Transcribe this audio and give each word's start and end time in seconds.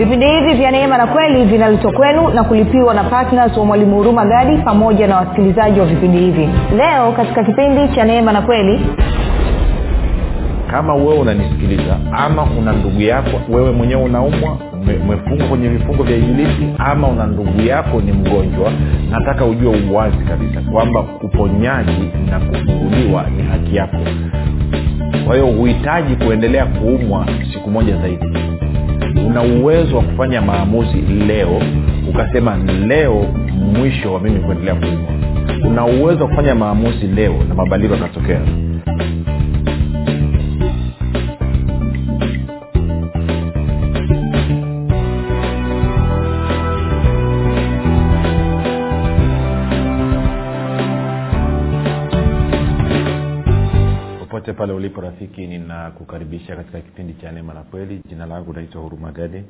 vipindi 0.00 0.26
hivi 0.26 0.54
vya 0.54 0.70
neema 0.70 0.98
na 0.98 1.06
kweli 1.06 1.44
vinaletwa 1.44 1.92
kwenu 1.92 2.28
na 2.28 2.44
kulipiwa 2.44 2.94
na 2.94 3.04
ptns 3.04 3.56
wa 3.56 3.64
mwalimu 3.64 3.96
huruma 3.96 4.24
gadi 4.26 4.56
pamoja 4.56 5.06
na 5.06 5.16
wasikilizaji 5.16 5.80
wa 5.80 5.86
vipindi 5.86 6.18
hivi. 6.18 6.48
Leo 6.76 7.12
katika 7.12 7.44
kipindi 7.44 7.88
cha 7.94 8.04
neema 8.04 8.32
na 8.32 8.42
kweli 8.42 8.80
kama 10.70 10.94
wewe 10.94 11.18
unanisikiliza 11.18 11.96
ama 12.12 12.46
una 12.58 12.72
ndugu 12.72 13.00
yako 13.00 13.40
wewe 13.48 13.70
mwenyewe 13.72 14.02
unaumwa 14.02 14.56
umefungwa 15.02 15.46
kwenye 15.48 15.68
vifungo 15.68 16.02
vya 16.02 16.16
ibilisi 16.16 16.66
ama 16.78 17.08
una 17.08 17.26
ndugu 17.26 17.60
yako 17.60 18.00
ni 18.00 18.12
mgonjwa 18.12 18.72
nataka 19.10 19.44
ujue 19.44 19.76
uwazi 19.90 20.16
kabisa 20.16 20.60
kwamba 20.72 21.04
uponyaji 21.22 22.10
na 22.30 22.40
kufunguliwa 22.40 23.24
ni 23.36 23.42
haki 23.42 23.76
yako. 23.76 23.96
Kwa 25.26 25.34
hiyo 25.34 25.46
huhitaji 25.46 26.16
kuendelea 26.16 26.66
kuumwa 26.66 27.26
siku 27.52 27.70
moja 27.70 27.96
zaidi 27.96 28.26
una 29.30 29.42
uwezo 29.42 29.96
wa 29.96 30.02
kufanya 30.02 30.42
maamuzi 30.42 30.96
leo 31.02 31.62
ukasema 32.10 32.56
leo 32.86 33.26
mwisho 33.78 34.12
wa 34.12 34.20
mimi 34.20 34.40
kuendelea 34.40 34.74
kuumwa 34.74 35.10
una 35.70 35.84
uwezo 35.84 36.22
wa 36.24 36.28
kufanya 36.30 36.54
maamuzi 36.54 37.06
leo 37.06 37.34
na 37.48 37.54
mabadiliko 37.54 37.94
yakatokea 37.94 38.40
popote 54.50 54.58
pale 54.58 54.72
ulipo 54.72 55.00
rafiki 55.00 55.46
ninakukaribisha 55.46 56.56
katika 56.56 56.80
kipindi 56.80 57.14
cha 57.14 57.32
neema 57.32 57.54
na 57.54 57.62
kweli. 57.62 58.00
Jina 58.08 58.26
langu 58.26 58.52
naitwa 58.52 58.82
huruma 58.82 59.12
gadi. 59.12 59.44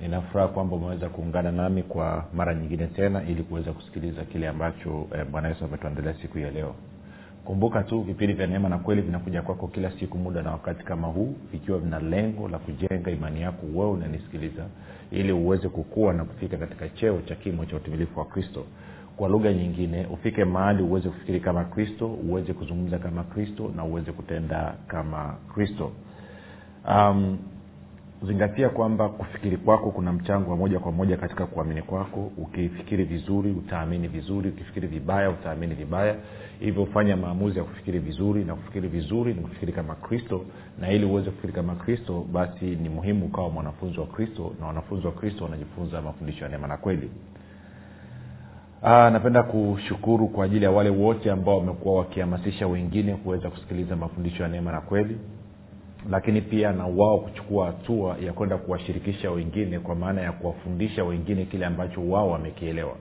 Ninafuraha 0.00 0.48
kwamba 0.48 0.76
umeweza 0.76 1.08
kuungana 1.08 1.52
nami 1.52 1.82
kwa 1.82 2.24
mara 2.34 2.54
nyingine 2.54 2.86
tena 2.86 3.22
ili 3.28 3.42
kuweza 3.42 3.72
kusikiliza 3.72 4.24
kile 4.24 4.48
ambacho 4.48 5.06
eh, 5.14 5.26
bwana 5.30 5.48
yesu 5.48 5.64
ametuandalia 5.64 6.14
siku 6.14 6.38
ya 6.38 6.50
leo. 6.50 6.74
Kumbuka 7.44 7.82
tu 7.82 8.00
vipindi 8.00 8.32
vya 8.34 8.46
neema 8.46 8.68
na 8.68 8.78
kweli 8.78 9.02
vinakuja 9.02 9.42
kwako 9.42 9.68
kila 9.68 9.90
siku 9.90 10.18
muda 10.18 10.42
na 10.42 10.50
wakati 10.50 10.84
kama 10.84 11.08
huu 11.08 11.34
vikiwa 11.52 11.78
vina 11.78 11.98
lengo 11.98 12.48
la 12.48 12.58
kujenga 12.58 13.10
imani 13.10 13.40
yako 13.42 13.66
wewe 13.74 13.90
unanisikiliza 13.90 14.66
ili 15.10 15.32
uweze 15.32 15.68
kukua 15.68 16.12
na 16.12 16.24
kufika 16.24 16.56
katika 16.56 16.88
cheo 16.88 17.20
cha 17.22 17.34
kimo 17.34 17.64
cha 17.66 17.76
utimilifu 17.76 18.18
wa 18.18 18.24
kristo 18.24 18.64
kwa 19.22 19.28
lugha 19.30 19.52
nyingine 19.52 20.06
ufike 20.06 20.44
mahali 20.44 20.82
uweze 20.82 21.08
kufikiri 21.08 21.40
kama 21.40 21.64
kristo 21.64 22.06
uweze 22.06 22.52
kuzungumza 22.52 22.98
kama 22.98 23.24
kristo 23.24 23.72
na 23.76 23.84
uweze 23.84 24.12
kutenda 24.12 24.74
kama 24.86 25.36
kristo. 25.54 25.92
Um, 26.88 27.38
zingatia 28.26 28.68
kwamba 28.68 29.08
kufikiri 29.08 29.56
kwako 29.56 29.90
kuna 29.90 30.12
mchango 30.12 30.50
wa 30.50 30.56
moja 30.56 30.78
kwa 30.78 30.92
moja 30.92 31.16
katika 31.16 31.46
kuamini 31.46 31.82
kwako. 31.82 32.32
Ukifikiri 32.36 33.04
vizuri 33.04 33.50
utaamini 33.50 34.08
vizuri. 34.08 34.48
Ukifikiri 34.48 34.88
vibaya 34.88 35.30
utaamini 35.30 35.74
vibaya. 35.74 36.16
Hivyo 36.60 36.86
fanya 36.86 37.16
maamuzi 37.16 37.58
ya 37.58 37.64
kufikiri 37.64 37.98
vizuri 37.98 38.44
na 38.44 38.54
kufikiri 38.54 38.88
vizuri 38.88 39.34
ni 39.34 39.40
kufikiri 39.40 39.72
kama 39.72 39.94
kristo. 39.94 40.44
Na 40.80 40.90
ili 40.92 41.04
uweze 41.04 41.30
kufikiri 41.30 41.52
kama 41.52 41.74
kristo 41.74 42.26
basi 42.32 42.64
ni 42.64 42.88
muhimu 42.88 43.26
ukawa 43.26 43.50
mwanafunzi 43.50 44.00
wa 44.00 44.06
kristo 44.06 44.52
na 44.60 44.66
wanafunzi 44.66 45.06
wa 45.06 45.12
kristo 45.12 45.44
wanajifunza 45.44 46.02
mafundisho 46.02 46.44
ya 46.44 46.50
neema 46.50 46.68
na 46.68 46.76
kweli 46.76 47.10
Aa, 48.84 49.10
napenda 49.10 49.42
kushukuru 49.42 50.28
kwa 50.28 50.44
ajili 50.44 50.64
ya 50.64 50.70
wale 50.70 50.90
wote 50.90 51.30
ambao 51.30 51.58
wamekuwa 51.58 51.98
wakihamasisha 51.98 52.66
wengine 52.66 53.14
kuweza 53.14 53.50
kusikiliza 53.50 53.96
mafundisho 53.96 54.42
ya 54.42 54.48
neema 54.48 54.72
na 54.72 54.80
kweli. 54.80 55.18
Lakini 56.10 56.40
pia 56.40 56.72
na 56.72 56.86
wao 56.86 57.18
kuchukua 57.18 57.66
hatua 57.66 58.16
ya 58.26 58.32
kwenda 58.32 58.56
kuwashirikisha 58.56 59.30
wengine 59.30 59.78
kwa 59.78 59.94
maana 59.94 60.20
ya 60.20 60.32
kuwafundisha 60.32 61.04
wengine 61.04 61.44
kile 61.44 61.66
ambacho 61.66 62.08
wao 62.10 62.30
wamekielewa 62.30 62.96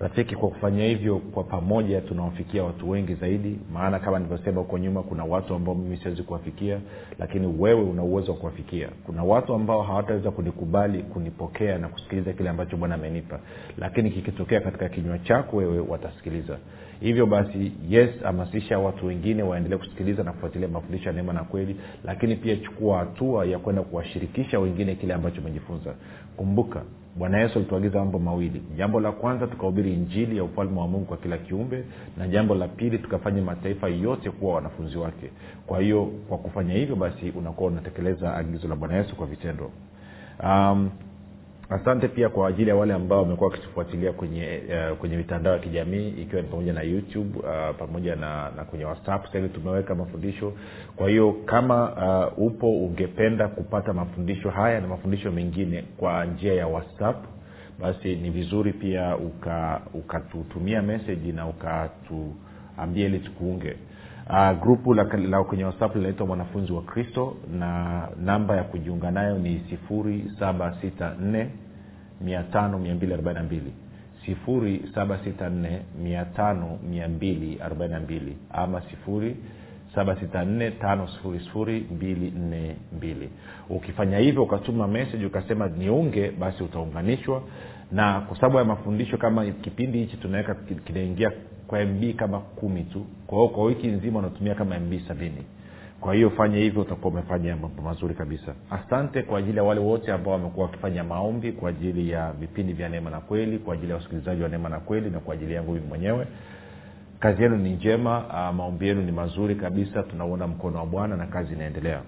rafiki 0.00 0.36
kwa 0.36 0.48
kufanya 0.48 0.84
hivyo 0.84 1.18
kwa 1.18 1.44
pamoja 1.44 2.00
tunawafikia 2.00 2.64
watu 2.64 2.90
wengi 2.90 3.14
zaidi. 3.14 3.58
Maana 3.72 3.98
kama 3.98 4.18
nilivyosema 4.18 4.60
huko 4.60 4.78
nyuma 4.78 5.02
kuna 5.02 5.24
watu 5.24 5.54
ambao 5.54 5.74
mimi 5.74 5.96
siwezi 5.96 6.22
kuwafikia 6.22 6.80
lakini 7.18 7.46
wewe 7.58 7.82
una 7.82 8.02
uwezo 8.02 8.32
wa 8.32 8.38
kuwafikia. 8.38 8.88
Kuna 9.06 9.24
watu 9.24 9.54
ambao 9.54 9.82
hawataweza 9.82 10.30
kunikubali 10.30 11.02
kunipokea 11.02 11.78
na 11.78 11.88
kusikiliza 11.88 12.32
kile 12.32 12.48
ambacho 12.50 12.76
bwana 12.76 12.94
amenipa. 12.94 13.40
Lakini 13.78 14.10
kikitokea 14.10 14.60
katika 14.60 14.88
kinywa 14.88 15.18
chako 15.18 15.56
wewe 15.56 15.78
watasikiliza. 15.80 16.58
Hivyo 17.00 17.26
basi 17.26 17.72
yes 17.88 18.10
hamasisha 18.22 18.78
watu 18.78 19.06
wengine 19.06 19.42
waendelee 19.42 19.76
kusikiliza 19.76 20.22
na 20.22 20.32
kufuatilia 20.32 20.68
mafundisho 20.68 21.08
ya 21.08 21.12
neema 21.12 21.32
na 21.32 21.44
kweli. 21.44 21.76
Lakini 22.04 22.36
pia 22.36 22.56
chukua 22.56 22.98
hatua 22.98 23.46
ya 23.46 23.58
kwenda 23.58 23.82
kuwashirikisha 23.82 24.58
wengine 24.58 24.94
kile 24.94 25.14
ambacho 25.14 25.40
umejifunza. 25.40 25.94
Kumbuka 26.36 26.82
bwana 27.18 27.38
yesu 27.40 27.58
alituagiza 27.58 27.98
mambo 27.98 28.18
mawili. 28.18 28.62
Jambo 28.76 29.00
la 29.00 29.12
kwanza 29.12 29.46
tukahubiri 29.46 29.92
injili 29.94 30.36
ya 30.36 30.44
ufalme 30.44 30.80
wa 30.80 30.88
mungu 30.88 31.04
kwa 31.04 31.16
kila 31.16 31.38
kiumbe 31.38 31.84
na 32.18 32.28
jambo 32.28 32.54
la 32.54 32.68
pili 32.68 32.98
tukafanya 32.98 33.42
mataifa 33.42 33.88
yote 33.88 34.30
kuwa 34.30 34.54
wanafunzi 34.54 34.98
wake. 34.98 35.30
Kwa 35.66 35.80
hiyo 35.80 36.04
kwa 36.28 36.38
kufanya 36.38 36.74
hivyo 36.74 36.96
basi 36.96 37.30
unakuwa 37.30 37.70
unatekeleza 37.70 38.34
agizo 38.36 38.68
la 38.68 38.76
bwana 38.76 38.96
yesu 38.96 39.16
kwa 39.16 39.26
vitendo. 39.26 39.70
Um, 40.42 40.90
asante 41.70 42.08
pia 42.08 42.28
kwa 42.28 42.48
ajili 42.48 42.70
ya 42.70 42.76
wale 42.76 42.94
ambao 42.94 43.22
wamekuwa 43.22 43.50
wakitufuatilia 43.50 44.12
kwenye 44.12 44.60
uh, 44.90 44.98
kwenye 44.98 45.16
mitandao 45.16 45.52
ya 45.52 45.58
kijamii 45.58 46.08
ikiwa 46.08 46.42
ni 46.42 46.48
pamoja 46.48 46.72
na 46.72 46.82
youtube 46.82 47.38
uh, 47.38 47.76
pamoja 47.78 48.16
na, 48.16 48.50
na 48.56 48.64
kwenye 48.64 48.84
whatsapp. 48.84 49.26
Sahivi 49.32 49.48
tumeweka 49.48 49.94
mafundisho. 49.94 50.52
Kwa 50.96 51.08
hiyo 51.10 51.32
kama 51.32 51.92
uh, 52.36 52.46
upo 52.46 52.78
ungependa 52.78 53.48
kupata 53.48 53.92
mafundisho 53.92 54.50
haya 54.50 54.80
na 54.80 54.88
mafundisho 54.88 55.32
mengine 55.32 55.84
kwa 55.96 56.24
njia 56.24 56.54
ya 56.54 56.66
whatsapp 56.66 57.24
basi 57.80 58.16
ni 58.16 58.30
vizuri 58.30 58.72
pia 58.72 59.16
ukatutumia 59.94 60.78
uka 60.78 60.86
meseji 60.86 61.32
na 61.32 61.48
ukatuambia 61.48 63.06
ili 63.06 63.18
tukuunge 63.18 63.76
uh, 64.30 64.60
grupu 64.62 64.94
la, 64.94 65.04
la 65.04 65.44
kwenye 65.44 65.64
whatsapp 65.64 65.96
linaitwa 65.96 66.26
mwanafunzi 66.26 66.72
wa 66.72 66.82
kristo 66.82 67.36
na 67.58 68.02
namba 68.24 68.56
ya 68.56 68.62
kujiunga 68.64 69.10
nayo 69.10 69.38
ni 69.38 69.60
sifuri 69.70 70.32
saba 70.38 70.76
sita 70.80 71.14
nne 71.20 71.48
mia 72.20 72.42
tano 72.42 72.78
mia 72.78 72.94
mbili 72.94 73.12
arobaini 73.14 73.38
na 73.40 73.44
mbili. 73.46 73.72
Sifuri 74.26 74.82
saba 74.94 75.18
sita 75.24 75.48
nne 75.50 75.82
mia 76.02 76.24
tano 76.24 76.78
mia 76.90 77.08
mbili 77.08 77.58
arobaini 77.62 77.94
na 77.94 78.00
mbili 78.00 78.36
ama 78.50 78.80
sifuri 78.80 79.36
saba 79.94 80.16
sita 80.20 80.44
nne 80.44 80.70
tano 80.70 81.08
sifuri 81.08 81.40
sifuri 81.40 81.86
mbili 81.90 82.30
nne 82.30 82.76
mbili. 82.96 83.30
Ukifanya 83.70 84.18
hivyo 84.18 84.42
ukatuma 84.42 84.88
message 84.88 85.26
ukasema 85.26 85.68
niunge 85.68 86.30
basi 86.30 86.62
utaunganishwa. 86.64 87.42
Na 87.92 88.20
kwa 88.20 88.36
sababu 88.36 88.58
ya 88.58 88.64
mafundisho 88.64 89.16
kama 89.16 89.46
kipindi 89.46 89.98
hichi 89.98 90.16
tunaweka 90.16 90.54
kinaingia 90.54 91.32
kwa 91.68 91.84
mb 91.84 92.14
kama 92.16 92.38
kumi 92.40 92.82
tu. 92.84 93.06
Kwa 93.26 93.38
hiyo 93.38 93.48
kwa 93.48 93.64
wiki 93.64 93.86
nzima 93.86 94.18
unatumia 94.18 94.54
kama 94.54 94.78
mb 94.80 94.92
sabini. 95.08 95.42
Kwa 96.00 96.14
hiyo 96.14 96.30
fanye 96.30 96.58
hivyo 96.58 96.82
utakuwa 96.82 97.12
umefanya 97.12 97.56
mambo 97.56 97.82
mazuri 97.82 98.14
kabisa. 98.14 98.54
Asante 98.70 99.22
kwa 99.22 99.38
ajili 99.38 99.56
ya 99.56 99.62
wale 99.64 99.80
wote 99.80 100.12
ambao 100.12 100.32
wamekuwa 100.32 100.66
wakifanya 100.66 101.04
maombi 101.04 101.52
kwa 101.52 101.70
ajili 101.70 102.10
ya 102.10 102.32
vipindi 102.32 102.72
vya 102.72 102.88
neema 102.88 103.10
na 103.10 103.20
kweli 103.20 103.58
kwa 103.58 103.74
ajili 103.74 103.90
ya 103.90 103.96
wasikilizaji 103.96 104.42
wa 104.42 104.48
neema 104.48 104.68
na 104.68 104.80
kweli 104.80 105.10
na 105.10 105.20
kwa 105.20 105.34
ajili 105.34 105.54
yangu 105.54 105.72
mimi 105.72 105.86
mwenyewe. 105.86 106.26
Kazi 107.20 107.42
yenu 107.42 107.56
ni 107.56 107.70
njema 107.70 108.18
uh, 108.18 108.56
maombi 108.56 108.88
yenu 108.88 109.02
ni 109.02 109.12
mazuri 109.12 109.54
kabisa 109.54 110.02
tunauona 110.02 110.46
mkono 110.46 110.78
wa 110.78 110.86
bwana 110.86 111.16
na 111.16 111.26
kazi 111.26 111.52
inaendelea. 111.54 112.00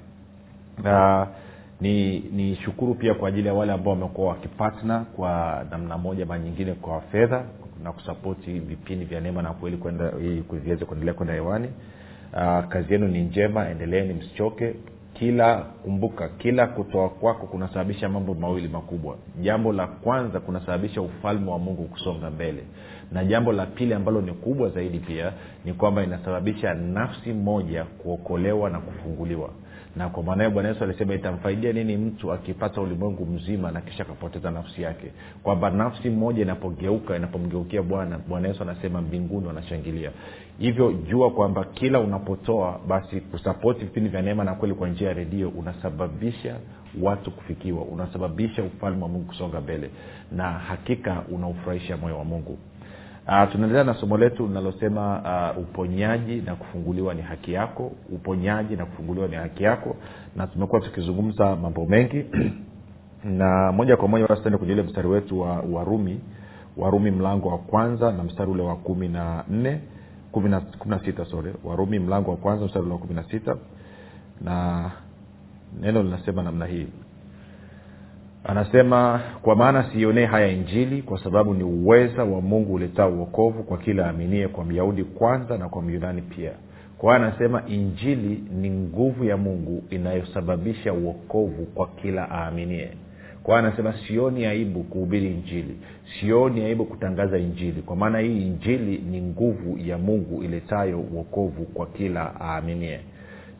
Ni 1.80 2.18
ni 2.20 2.54
shukuru 2.56 2.94
pia 2.94 3.14
kwa 3.14 3.28
ajili 3.28 3.48
ya 3.48 3.54
wale 3.54 3.72
ambao 3.72 3.92
wamekuwa 3.94 4.28
wakipatna 4.28 4.98
kwa 5.00 5.64
namna 5.70 5.98
moja 5.98 6.26
ma 6.26 6.38
nyingine 6.38 6.72
kwa 6.74 7.00
fedha 7.00 7.44
na 7.82 7.92
kusapoti 7.92 8.52
vipindi 8.58 9.04
vya 9.04 9.20
neema 9.20 9.42
na 9.42 9.52
kweli 9.52 9.78
viweze 10.52 10.84
kuendelea 10.84 11.14
kwenda 11.14 11.34
hewani. 11.34 11.68
Uh, 12.32 12.64
kazi 12.68 12.92
yenu 12.92 13.08
ni 13.08 13.22
njema 13.22 13.68
endeleeni 13.68 14.14
msichoke. 14.14 14.74
Kila 15.14 15.56
kumbuka 15.58 16.28
kila 16.28 16.66
kutoa 16.66 17.08
kwako 17.08 17.46
kunasababisha 17.46 18.08
mambo 18.08 18.34
mawili 18.34 18.68
makubwa. 18.68 19.16
Jambo 19.42 19.72
la 19.72 19.86
kwanza 19.86 20.40
kunasababisha 20.40 21.02
ufalme 21.02 21.50
wa 21.50 21.58
mungu 21.58 21.84
kusonga 21.84 22.30
mbele. 22.30 22.62
Na 23.12 23.24
jambo 23.24 23.52
la 23.52 23.66
pili 23.66 23.94
ambalo 23.94 24.20
ni 24.20 24.32
kubwa 24.32 24.68
zaidi 24.68 24.98
pia 24.98 25.32
ni 25.64 25.72
kwamba 25.72 26.02
inasababisha 26.04 26.74
nafsi 26.74 27.32
moja 27.32 27.84
kuokolewa 27.84 28.70
na 28.70 28.78
kufunguliwa 28.80 29.50
na 29.98 30.08
kwa 30.08 30.22
maana 30.22 30.42
hiyo 30.42 30.50
bwana 30.54 30.68
yesu 30.68 30.84
alisema 30.84 31.14
itamfaidia 31.14 31.72
nini 31.72 31.96
mtu 31.96 32.32
akipata 32.32 32.80
ulimwengu 32.80 33.26
mzima 33.26 33.70
na 33.70 33.80
kisha 33.80 34.02
akapoteza 34.02 34.50
nafsi 34.50 34.82
yake? 34.82 35.12
Kwamba 35.42 35.70
nafsi 35.70 36.10
moja 36.10 36.42
inapogeuka 36.42 37.16
inapomgeukia 37.16 37.82
bwana 37.82 38.18
bwana 38.18 38.48
yesu 38.48 38.62
anasema 38.62 39.02
mbinguni 39.02 39.46
wanashangilia. 39.46 40.10
Hivyo 40.58 40.92
jua 40.92 41.30
kwamba 41.30 41.64
kila 41.64 42.00
unapotoa 42.00 42.80
basi 42.88 43.20
kusapoti 43.20 43.84
vipindi 43.84 44.08
vya 44.08 44.22
neema 44.22 44.44
na 44.44 44.54
kweli 44.54 44.74
kwa 44.74 44.88
njia 44.88 45.08
ya 45.08 45.14
redio 45.14 45.48
unasababisha 45.48 46.56
watu 47.02 47.30
kufikiwa 47.30 47.82
unasababisha 47.84 48.62
ufalme 48.62 49.02
wa 49.02 49.08
mungu 49.08 49.24
kusonga 49.26 49.60
mbele. 49.60 49.90
Na 50.32 50.44
hakika 50.52 51.22
unaufurahisha 51.32 51.96
moyo 51.96 52.18
wa 52.18 52.24
mungu 52.24 52.58
tunaendelea 53.28 53.84
na 53.84 53.94
somo 53.94 54.16
letu 54.16 54.46
linalosema 54.46 55.22
uh, 55.56 55.62
uponyaji 55.62 56.36
na 56.36 56.54
kufunguliwa 56.54 57.14
ni 57.14 57.22
haki 57.22 57.52
yako. 57.52 57.92
Uponyaji 58.12 58.76
na 58.76 58.86
kufunguliwa 58.86 59.28
ni 59.28 59.36
haki 59.36 59.64
yako. 59.64 59.96
Na 60.36 60.46
tumekuwa 60.46 60.80
tukizungumza 60.80 61.56
mambo 61.56 61.86
mengi. 61.86 62.24
Na 63.24 63.72
moja 63.72 63.96
kwa 63.96 64.08
moja 64.08 64.26
basi 64.26 64.40
tuende 64.42 64.58
kwenye 64.58 64.72
ile 64.72 64.82
mstari 64.82 65.08
wetu 65.08 65.40
wa 65.40 65.60
warumi 65.72 66.20
warumi 66.76 67.10
mlango 67.10 67.48
wa 67.48 67.58
kwanza 67.58 68.12
na 68.12 68.22
mstari 68.24 68.50
ule 68.50 68.62
wa 68.62 68.76
kumi 68.76 69.08
na 69.08 69.44
nne. 69.50 69.80
Kumi 70.32 70.50
na 70.86 70.98
sita 71.04 71.24
sore 71.24 71.54
warumi 71.64 71.98
mlango 71.98 72.30
wa 72.30 72.36
kwanza 72.36 72.64
mstari 72.64 72.84
ule 72.84 72.92
wa 72.94 72.98
kumi 73.00 73.14
na 73.14 73.22
sita. 73.22 73.56
Na 74.40 74.90
neno 75.80 76.02
linasema 76.02 76.42
namna 76.42 76.66
hii 76.66 76.86
anasema 78.48 79.20
kwa 79.42 79.56
maana 79.56 79.90
siionee 79.92 80.24
haya 80.26 80.48
injili 80.48 81.02
kwa 81.02 81.24
sababu 81.24 81.54
ni 81.54 81.64
uweza 81.64 82.24
wa 82.24 82.40
mungu 82.40 82.74
uletao 82.74 83.12
uokovu 83.12 83.62
kwa 83.62 83.78
kila 83.78 84.08
aminie 84.10 84.48
kwa 84.48 84.64
myahudi 84.64 85.04
kwanza 85.04 85.58
na 85.58 85.68
kwa 85.68 85.82
myunani 85.82 86.22
pia. 86.22 86.52
Kwa 86.98 87.16
hiyo 87.16 87.26
anasema 87.28 87.62
injili 87.66 88.44
ni 88.60 88.70
nguvu 88.70 89.24
ya 89.24 89.36
mungu 89.36 89.82
inayosababisha 89.90 90.92
uokovu 90.92 91.66
kwa 91.66 91.86
kila 91.88 92.30
aaminie. 92.30 92.90
Kwa 93.42 93.56
hiyo 93.58 93.68
anasema 93.68 93.94
sioni 94.06 94.46
aibu 94.46 94.82
kuhubiri 94.84 95.26
injili. 95.26 95.76
Sioni 96.20 96.60
aibu 96.64 96.84
kutangaza 96.84 97.38
injili. 97.38 97.82
Kwa 97.82 97.96
maana 97.96 98.18
hii 98.18 98.46
injili 98.46 98.98
ni 99.10 99.22
nguvu 99.22 99.78
ya 99.78 99.98
mungu 99.98 100.42
iletayo 100.44 101.00
uokovu 101.00 101.64
kwa 101.64 101.86
kila 101.86 102.34
aaminie 102.40 103.00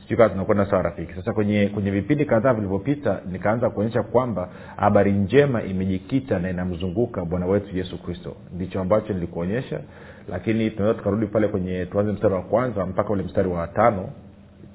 sijui 0.08 0.28
tunakwenda 0.28 0.66
sawa 0.66 0.82
rafiki. 0.82 1.14
Sasa 1.14 1.32
kwenye 1.32 1.66
kwenye 1.66 1.90
vipindi 1.90 2.24
kadhaa 2.24 2.54
vilivyopita 2.54 3.20
nikaanza 3.30 3.70
kuonyesha 3.70 4.02
kwamba 4.02 4.48
habari 4.76 5.12
njema 5.12 5.62
imejikita 5.62 6.38
na 6.38 6.50
inamzunguka 6.50 7.24
bwana 7.24 7.46
wetu 7.46 7.76
yesu 7.76 8.02
kristo. 8.02 8.36
Ndicho 8.54 8.80
ambacho 8.80 9.12
nilikuonyesha 9.12 9.80
lakini 10.28 10.70
tunaweza 10.70 10.98
tukarudi 10.98 11.26
pale 11.26 11.48
kwenye 11.48 11.86
tuanze 11.86 12.12
mstari 12.12 12.34
wa 12.34 12.42
kwanza 12.42 12.86
mpaka 12.86 13.10
ule 13.10 13.22
mstari 13.22 13.48
wa 13.48 13.66
tano. 13.68 14.08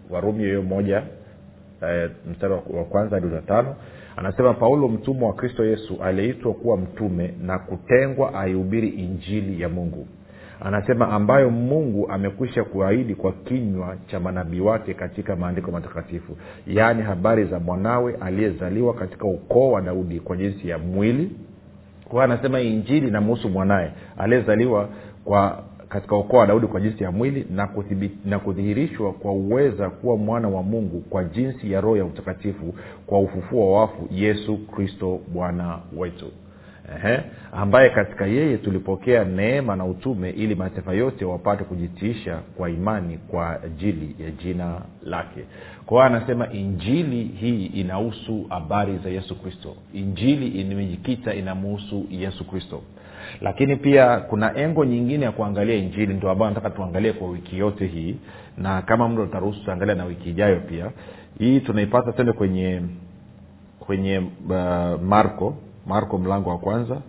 Warumi 0.09 0.43
hiyo 0.43 0.61
moja 0.61 1.03
eh, 1.81 2.11
mstari 2.31 2.53
wa 2.53 2.83
kwanza 2.83 3.15
hadi 3.19 3.27
tano. 3.47 3.75
Anasema 4.15 4.53
paulo 4.53 4.87
mtumwa 4.87 5.27
wa 5.29 5.35
kristo 5.35 5.65
yesu 5.65 5.97
aliyeitwa 6.03 6.53
kuwa 6.53 6.77
mtume 6.77 7.33
na 7.41 7.59
kutengwa 7.59 8.33
aihubiri 8.33 8.89
injili 8.89 9.61
ya 9.61 9.69
mungu 9.69 10.07
anasema 10.61 11.09
ambayo 11.09 11.49
mungu 11.49 12.09
amekwisha 12.11 12.63
kuahidi 12.63 13.15
kwa 13.15 13.31
kinywa 13.31 13.95
cha 14.07 14.19
manabii 14.19 14.59
wake 14.59 14.93
katika 14.93 15.35
maandiko 15.35 15.71
matakatifu. 15.71 16.37
Yaani 16.67 17.01
habari 17.01 17.45
za 17.45 17.59
mwanawe 17.59 18.15
aliyezaliwa 18.21 18.93
katika 18.93 19.25
ukoo 19.25 19.71
wa 19.71 19.81
daudi 19.81 20.19
kwa 20.19 20.37
jinsi 20.37 20.69
ya 20.69 20.77
mwili. 20.77 21.31
Kwa 22.09 22.23
anasema 22.23 22.61
injili 22.61 23.07
inamhusu 23.07 23.49
mwanaye 23.49 23.91
aliyezaliwa 24.17 24.89
kwa 25.25 25.63
katika 25.89 26.15
ukoo 26.15 26.37
wa 26.37 26.47
daudi 26.47 26.67
kwa 26.67 26.81
jinsi 26.81 27.03
ya 27.03 27.11
mwili 27.11 27.47
na, 27.55 27.67
kuthibi, 27.67 28.11
na 28.25 28.39
kudhihirishwa 28.39 29.13
kwa 29.13 29.31
uweza 29.31 29.89
kuwa 29.89 30.17
mwana 30.17 30.47
wa 30.49 30.63
mungu 30.63 30.99
kwa 31.09 31.23
jinsi 31.23 31.71
ya 31.71 31.81
roho 31.81 31.97
ya 31.97 32.05
utakatifu 32.05 32.73
kwa 33.07 33.19
ufufuo 33.19 33.73
wa 33.73 33.81
wafu 33.81 34.07
yesu 34.11 34.57
kristo 34.57 35.19
bwana 35.33 35.79
wetu 35.97 36.25
Ehe, 36.91 37.19
ambaye 37.51 37.89
katika 37.89 38.25
yeye 38.25 38.57
tulipokea 38.57 39.23
neema 39.23 39.75
na 39.75 39.85
utume 39.85 40.29
ili 40.29 40.55
mataifa 40.55 40.93
yote 40.93 41.25
wapate 41.25 41.63
kujitiisha 41.63 42.37
kwa 42.57 42.69
imani 42.69 43.17
kwa 43.17 43.63
ajili 43.63 44.15
ya 44.19 44.31
jina 44.31 44.81
lake. 45.03 45.43
Kwa 45.85 45.97
hiyo 46.07 46.17
anasema 46.17 46.51
injili 46.53 47.23
hii 47.23 47.65
inahusu 47.65 48.45
habari 48.49 48.97
za 48.97 49.09
yesu 49.09 49.41
kristo. 49.41 49.75
Injili 49.93 50.47
imejikita 50.47 51.33
inamuhusu 51.33 52.05
yesu 52.09 52.47
kristo. 52.47 52.81
Lakini 53.41 53.75
pia 53.75 54.17
kuna 54.17 54.57
engo 54.57 54.85
nyingine 54.85 55.25
ya 55.25 55.31
kuangalia 55.31 55.75
injili 55.75 56.13
ndio 56.13 56.31
ambayo 56.31 56.49
nataka 56.51 56.69
tuangalie 56.69 57.13
kwa 57.13 57.29
wiki 57.29 57.57
yote 57.57 57.85
hii 57.87 58.15
na 58.57 58.81
kama 58.81 59.09
mdo 59.09 59.23
utaruhusu 59.23 59.59
tutaangalia 59.59 59.95
na 59.95 60.05
wiki 60.05 60.29
ijayo 60.29 60.59
pia. 60.59 60.91
Hii 61.39 61.59
tunaipata 61.59 62.11
tende 62.11 62.31
kwenye 62.31 62.81
kwenye 63.79 64.17
uh, 64.49 65.01
marko 65.01 65.57
marko 65.87 66.17
mlango 66.17 66.49
wa 66.49 66.57
kwanza. 66.57 67.01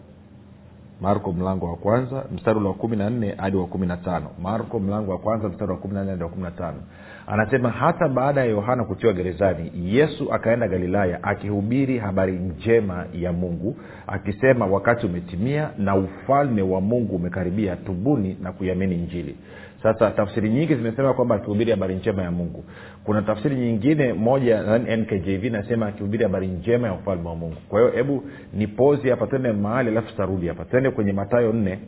Marko 1.00 1.32
mlango 1.32 1.66
wa 1.66 1.76
kwanza 1.76 2.24
mstari 2.34 2.58
ule 2.58 2.68
wa 2.68 2.74
kumi 2.74 2.96
na 2.96 3.10
nne 3.10 3.34
hadi 3.36 3.56
wa 3.56 3.66
kumi 3.66 3.86
na 3.86 3.96
tano. 3.96 4.26
Marko 4.42 4.78
mlango 4.80 5.10
wa 5.12 5.18
kwanza 5.18 5.48
mstari 5.48 5.70
wa 5.70 5.76
kumi 5.76 5.94
na 5.94 6.02
nne 6.02 6.10
hadi 6.10 6.22
wa 6.22 6.28
kumi 6.28 6.42
na 6.42 6.50
tano. 6.50 6.78
Anasema 7.26 7.70
hata 7.70 8.08
baada 8.08 8.40
ya 8.40 8.46
yohana 8.46 8.84
kutiwa 8.84 9.12
gerezani 9.12 9.72
yesu 9.84 10.32
akaenda 10.32 10.68
galilaya 10.68 11.22
akihubiri 11.22 11.98
habari 11.98 12.32
njema 12.32 13.06
ya 13.14 13.32
mungu 13.32 13.76
akisema 14.06 14.66
wakati 14.66 15.06
umetimia 15.06 15.70
na 15.78 15.96
ufalme 15.96 16.62
wa 16.62 16.80
mungu 16.80 17.16
umekaribia 17.16 17.76
tubuni 17.76 18.36
na 18.42 18.52
kuiamini 18.52 18.96
njili 18.96 19.36
sasa 19.84 20.10
tafsiri 20.10 20.50
nyingi 20.50 20.74
zimesema 20.74 21.14
kwamba 21.14 21.34
akihubiri 21.34 21.70
habari 21.70 21.94
njema 21.94 22.22
ya 22.22 22.30
mungu. 22.30 22.64
Kuna 23.04 23.22
tafsiri 23.22 23.56
nyingine 23.56 24.12
moja 24.12 24.78
nkjv 24.78 25.44
nasema 25.52 25.86
akihubiri 25.86 26.22
habari 26.22 26.46
njema 26.46 26.86
ya 26.88 26.94
ufalme 26.94 27.28
wa 27.28 27.34
mungu. 27.36 27.56
Kwa 27.68 27.80
hiyo 27.80 27.92
hebu 27.92 28.22
ni 28.52 28.66
pozi 28.66 29.08
hapa 29.10 29.26
twende 29.26 29.52
mahali 29.52 29.88
alafu 29.90 30.08
tutarudi 30.08 30.48
hapa. 30.48 30.64
Twende 30.64 30.90
kwenye 30.90 31.12
matayo 31.12 31.52
nne 31.52 31.78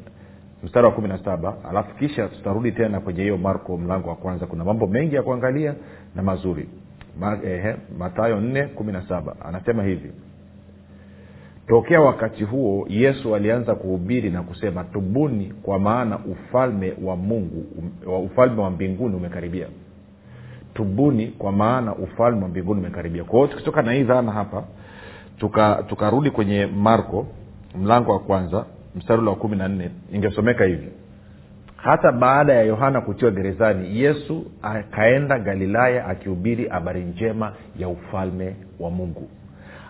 mstari 0.65 0.87
wa 0.87 0.93
kumi 0.93 1.09
na 1.09 1.19
saba 1.19 1.57
alafu 1.71 1.95
kisha 1.97 2.29
tutarudi 2.29 2.73
tena 2.73 3.01
kwenye 3.01 3.23
hiyo 3.23 3.39
marko 3.39 3.77
mlango 3.79 4.09
wa 4.09 4.17
kwanza. 4.17 4.47
Kuna 4.47 4.65
mambo 4.65 4.87
mengi 4.87 5.15
ya 5.15 5.23
kuangalia 5.23 5.75
na 6.15 6.23
mazuri. 6.23 6.69
Ma, 7.21 7.39
eh, 7.45 7.77
matayo 7.99 8.41
nne 8.41 8.63
kumi 8.67 8.93
na 8.93 9.03
saba. 9.09 9.37
Anasema 9.45 9.85
hivi 9.85 10.11
tokea 11.69 12.01
wakati 12.01 12.45
huo 12.45 12.87
yesu 12.89 13.35
alianza 13.35 13.75
kuhubiri 13.75 14.31
na 14.31 14.43
kusema 14.43 14.85
tubuni 14.85 15.53
kwa 15.63 15.79
maana 15.79 16.19
ufalme 16.19 16.95
wa 17.03 17.17
mungu 17.17 17.65
um, 18.07 18.25
ufalme 18.25 18.63
wa 18.63 18.71
mbinguni 18.71 19.17
umekaribia. 19.17 19.67
Tubuni 20.75 21.27
kwa 21.27 21.53
maana 21.53 21.95
ufalme 21.95 22.43
wa 22.43 22.49
mbinguni 22.49 22.81
umekaribia. 22.81 23.25
Kwa 23.25 23.35
hiyo 23.39 23.47
tukitoka 23.47 23.83
na 23.83 23.93
hii 23.93 24.03
dhana 24.03 24.33
hapa 24.33 24.65
tukarudi 25.39 26.29
tuka 26.29 26.31
kwenye 26.37 26.67
marko 26.67 27.27
mlango 27.79 28.13
wa 28.13 28.19
kwanza 28.19 28.65
mstari 28.97 29.21
ule 29.21 29.31
wa 29.31 29.37
kumi 29.37 29.57
na 29.57 29.69
nne 29.69 29.91
ingesomeka 30.13 30.65
hivi. 30.65 30.89
Hata 31.77 32.13
baada 32.13 32.53
ya 32.53 32.63
yohana 32.63 33.01
kutiwa 33.01 33.31
gerezani 33.31 34.01
yesu 34.01 34.47
akaenda 34.63 35.39
galilaya 35.39 36.07
akihubiri 36.07 36.69
habari 36.69 37.05
njema 37.05 37.53
ya 37.79 37.89
ufalme 37.89 38.57
wa 38.81 38.91
mungu 38.91 39.29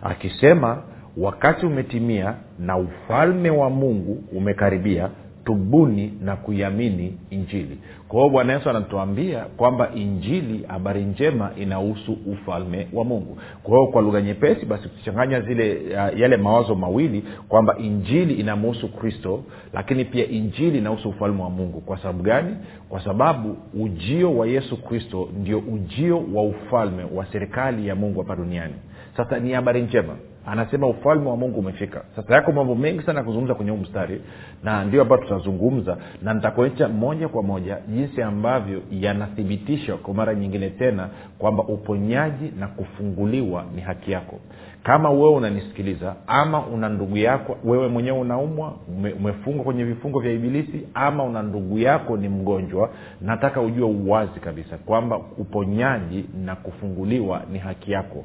akisema 0.02 0.82
wakati 1.16 1.66
umetimia 1.66 2.34
na 2.58 2.76
ufalme 2.76 3.50
wa 3.50 3.70
mungu 3.70 4.24
umekaribia 4.32 5.10
tubuni 5.44 6.12
na 6.22 6.36
kuiamini 6.36 7.18
injili. 7.30 7.78
Kwa 8.08 8.18
hiyo 8.20 8.30
bwana 8.32 8.52
yesu 8.52 8.70
anatuambia 8.70 9.40
kwamba 9.44 9.90
injili 9.94 10.64
habari 10.68 11.04
njema 11.04 11.50
inahusu 11.56 12.18
ufalme 12.32 12.88
wa 12.92 13.04
mungu. 13.04 13.38
Kwa 13.62 13.74
hiyo 13.78 13.86
kwa 13.92 14.02
lugha 14.02 14.22
nyepesi 14.22 14.66
basi 14.66 14.88
tuchanganya 14.88 15.40
zile 15.40 15.80
uh, 15.90 16.20
yale 16.20 16.36
mawazo 16.36 16.74
mawili 16.74 17.24
kwamba 17.48 17.78
injili 17.78 18.34
inamhusu 18.34 18.88
kristo 18.88 19.44
lakini 19.72 20.04
pia 20.04 20.26
injili 20.28 20.78
inahusu 20.78 21.08
ufalme 21.08 21.42
wa 21.42 21.50
mungu. 21.50 21.80
Kwa 21.80 21.96
sababu 21.98 22.22
gani? 22.22 22.56
Kwa 22.88 23.04
sababu 23.04 23.56
ujio 23.80 24.36
wa 24.36 24.46
yesu 24.46 24.82
kristo 24.84 25.28
ndio 25.40 25.58
ujio 25.58 26.24
wa 26.34 26.42
ufalme 26.42 27.04
wa 27.14 27.26
serikali 27.26 27.88
ya 27.88 27.94
mungu 27.94 28.20
hapa 28.22 28.36
duniani. 28.36 28.74
Sasa 29.16 29.38
ni 29.38 29.52
habari 29.52 29.82
njema 29.82 30.16
anasema 30.46 30.86
ufalme 30.86 31.28
wa 31.30 31.36
mungu 31.36 31.58
umefika. 31.58 32.02
Sasa 32.16 32.34
yako 32.34 32.52
mambo 32.52 32.74
mengi 32.74 33.02
sana 33.02 33.18
ya 33.18 33.24
kuzungumza 33.24 33.54
kwenye 33.54 33.70
huu 33.70 33.76
mstari 33.76 34.20
na 34.64 34.84
ndio 34.84 35.02
ambayo 35.02 35.22
tutazungumza 35.22 35.96
na 36.22 36.34
nitakuonyesha 36.34 36.88
moja 36.88 37.28
kwa 37.28 37.42
moja 37.42 37.78
jinsi 37.88 38.22
ambavyo 38.22 38.82
yanathibitishwa 38.90 39.96
kwa 39.96 40.14
mara 40.14 40.34
nyingine 40.34 40.70
tena 40.70 41.08
kwamba 41.38 41.62
uponyaji 41.64 42.52
na 42.58 42.66
kufunguliwa 42.68 43.64
ni 43.74 43.80
haki 43.80 44.12
yako. 44.12 44.38
Kama 44.82 45.10
wewe 45.10 45.28
unanisikiliza 45.34 46.14
ama 46.26 46.66
una 46.66 46.88
ndugu 46.88 47.16
yako 47.16 47.56
wewe 47.64 47.88
mwenyewe 47.88 48.18
unaumwa 48.18 48.72
ume, 48.88 49.12
umefungwa 49.12 49.64
kwenye 49.64 49.84
vifungo 49.84 50.20
vya 50.20 50.32
ibilisi 50.32 50.88
ama 50.94 51.24
una 51.24 51.42
ndugu 51.42 51.78
yako 51.78 52.16
ni 52.16 52.28
mgonjwa 52.28 52.90
nataka 53.20 53.60
ujue 53.60 53.84
uwazi 53.86 54.40
kabisa 54.40 54.78
kwamba 54.78 55.16
uponyaji 55.38 56.24
na 56.44 56.56
kufunguliwa 56.56 57.42
ni 57.52 57.58
haki 57.58 57.92
yako 57.92 58.24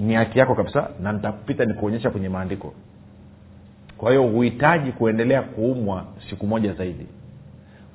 ni 0.00 0.14
haki 0.14 0.38
yako 0.38 0.54
kabisa 0.54 0.88
na 1.02 1.12
nitakupita 1.12 1.64
nikuonyesha 1.64 2.10
kwenye 2.10 2.28
maandiko. 2.28 2.74
Kwa 3.98 4.10
hiyo 4.10 4.22
huhitaji 4.22 4.92
kuendelea 4.92 5.42
kuumwa 5.42 6.04
siku 6.30 6.46
moja 6.46 6.72
zaidi. 6.72 7.06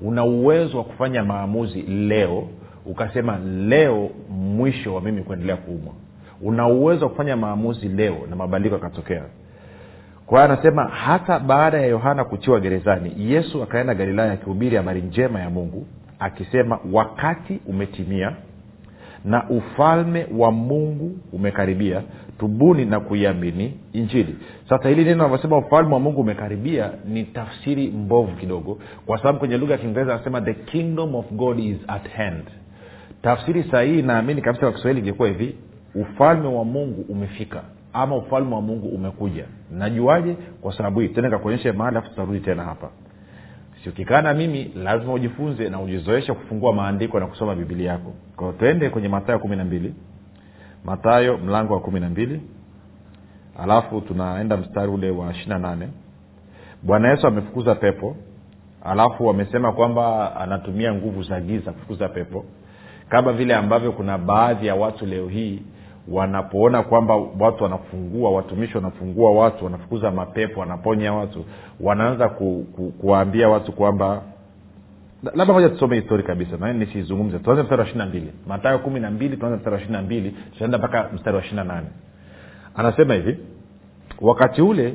Una 0.02 0.24
uwezo 0.24 0.78
wa 0.78 0.84
kufanya 0.84 1.24
maamuzi 1.24 1.82
leo 1.82 2.48
ukasema 2.86 3.38
leo 3.68 4.10
mwisho 4.30 4.96
wa 4.96 5.02
mimi 5.02 5.24
kuendelea 5.24 5.58
kuumwa. 5.58 5.94
Una 6.42 6.68
uwezo 6.68 7.06
wa 7.06 7.12
kufanya 7.12 7.38
maamuzi 7.38 7.88
leo 7.88 8.18
na 8.30 8.36
mabadiliko 8.36 8.76
yakatokea. 8.76 9.24
Kwa 10.26 10.42
hiyo 10.42 10.54
anasema 10.54 10.84
hata 10.84 11.40
baada 11.40 11.78
ya 11.82 11.86
yohana 11.88 12.24
kutiwa 12.24 12.60
gerezani 12.60 13.14
yesu 13.18 13.64
akaenda 13.64 13.94
galilaya 13.96 14.32
akihubiri 14.32 14.76
habari 14.78 15.02
njema 15.02 15.40
ya 15.40 15.50
mungu 15.50 15.86
akisema 16.20 16.80
wakati 16.92 17.60
umetimia 17.68 18.32
na 19.26 19.50
ufalme 19.50 20.28
wa 20.38 20.52
mungu 20.52 21.18
umekaribia 21.34 22.02
tubuni 22.40 22.86
na 22.86 23.00
kuiamini 23.00 23.74
injili. 23.94 24.36
Sasa 24.70 24.90
hili 24.90 25.04
neno 25.04 25.24
anavyosema 25.26 25.58
ufalme 25.58 25.94
wa 25.94 26.00
mungu 26.00 26.22
umekaribia 26.22 26.92
ni 27.08 27.24
tafsiri 27.24 27.88
mbovu 27.88 28.36
kidogo 28.36 28.80
kwa 29.06 29.18
sababu 29.18 29.40
kwenye 29.40 29.58
lugha 29.58 29.72
ya 29.74 29.78
kiingereza 29.78 30.14
anasema 30.16 30.42
the 30.42 30.54
kingdom 30.54 31.16
of 31.16 31.32
god 31.32 31.60
is 31.60 31.78
at 31.88 32.10
hand. 32.10 32.44
Tafsiri 33.22 33.64
sahihi 33.64 34.02
naamini 34.02 34.42
kabisa 34.42 34.66
kwa 34.66 34.72
kiswahili 34.74 35.02
ingekuwa 35.02 35.28
hivi 35.28 35.56
ufalme 35.96 36.48
wa 36.48 36.66
mungu 36.66 37.06
umefika 37.10 37.62
ama 37.94 38.16
ufalme 38.16 38.56
wa 38.56 38.62
mungu 38.62 38.88
umekuja. 38.88 39.46
Najuaje? 39.72 40.36
Kwa 40.62 40.78
sababu 40.78 41.00
hii. 41.00 41.08
Tena 41.08 41.30
kakuonyesha 41.30 41.74
mahali 41.74 41.98
afu 41.98 42.10
tutarudi 42.10 42.40
tena 42.40 42.64
hapa 42.64 42.90
ukikaa 43.90 44.34
mimi 44.34 44.72
lazima 44.76 45.14
ujifunze 45.14 45.70
na 45.70 45.82
ujizoeshe 45.82 46.34
kufungua 46.34 46.74
maandiko 46.74 47.20
na 47.20 47.28
kusoma 47.28 47.56
biblia 47.56 47.92
yako. 47.92 48.14
Kwao 48.36 48.52
twende 48.52 48.90
kwenye 48.90 49.08
matayo 49.08 49.40
kumi 49.40 49.56
na 49.56 49.66
mbili. 49.66 49.94
Matayo 50.86 51.38
mlango 51.38 51.74
wa 51.74 51.80
kumi 51.80 52.00
na 52.00 52.10
mbili. 52.10 52.42
Alafu 53.60 54.02
tunaenda 54.02 54.58
mstari 54.58 54.92
ule 54.92 55.10
wa 55.12 55.32
ishiri 55.32 55.50
na 55.50 55.60
nane. 55.60 55.88
Bwana 56.84 57.10
yesu 57.10 57.28
amefukuza 57.28 57.76
pepo. 57.76 58.16
Alafu 58.84 59.26
wamesema 59.28 59.72
kwamba 59.72 60.36
anatumia 60.36 60.94
nguvu 60.94 61.24
za 61.24 61.42
giza 61.42 61.72
kufukuza 61.72 62.10
pepo. 62.10 62.46
Kama 63.10 63.34
vile 63.34 63.56
ambavyo 63.56 63.92
kuna 63.92 64.18
baadhi 64.18 64.68
ya 64.68 64.76
watu 64.76 65.06
leo 65.06 65.28
hii 65.28 65.62
wanapoona 66.08 66.84
kwamba 66.84 67.16
watu 67.40 67.64
wanafungua 67.64 68.32
watumishi 68.32 68.76
wanafungua 68.78 69.32
watu 69.32 69.66
wanafukuza 69.66 70.12
mapepo 70.12 70.60
wanaponya 70.60 71.14
watu 71.14 71.46
wanaanza 71.80 72.30
ku, 72.30 72.66
ku, 72.76 72.92
kuwaambia 72.92 73.50
watu 73.50 73.72
kwamba 73.72 74.22
labda 75.34 75.54
moja 75.54 75.70
tusome 75.70 75.96
histori 75.96 76.24
kabisa 76.24 76.74
nisizungumze. 76.74 77.40
Tuanze 77.40 77.64
mstari 77.64 77.80
wa 77.82 77.86
ishiri 77.88 78.00
na 78.00 78.06
mbili. 78.06 78.32
Matayo 78.48 78.80
kumi 78.80 79.00
na 79.00 79.12
mbili 79.12 79.38
tuanze 79.38 79.58
mstari 79.58 79.76
wa 79.76 79.82
ishiri 79.82 79.98
mbili 80.02 80.32
tutaenda 80.54 80.78
mpaka 80.78 81.10
mstari 81.14 81.36
wa 81.38 81.42
ishiri 81.44 81.56
na 81.56 81.64
nane. 81.64 81.88
Anasema 82.76 83.14
hivi 83.14 83.38
wakati 84.22 84.62
ule 84.62 84.94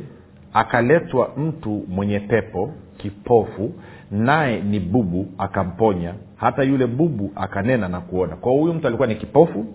akaletwa 0.52 1.30
mtu 1.36 1.84
mwenye 1.88 2.20
pepo 2.20 2.72
kipofu 2.96 3.72
naye 4.10 4.60
ni 4.60 4.80
bubu 4.80 5.26
akamponya. 5.38 6.14
Hata 6.36 6.62
yule 6.62 6.86
bubu 6.86 7.32
akanena 7.36 7.88
na 7.88 8.00
kuona. 8.00 8.36
Kwao 8.36 8.54
huyu 8.56 8.74
mtu 8.74 8.86
alikuwa 8.86 9.08
ni 9.08 9.14
kipofu 9.14 9.66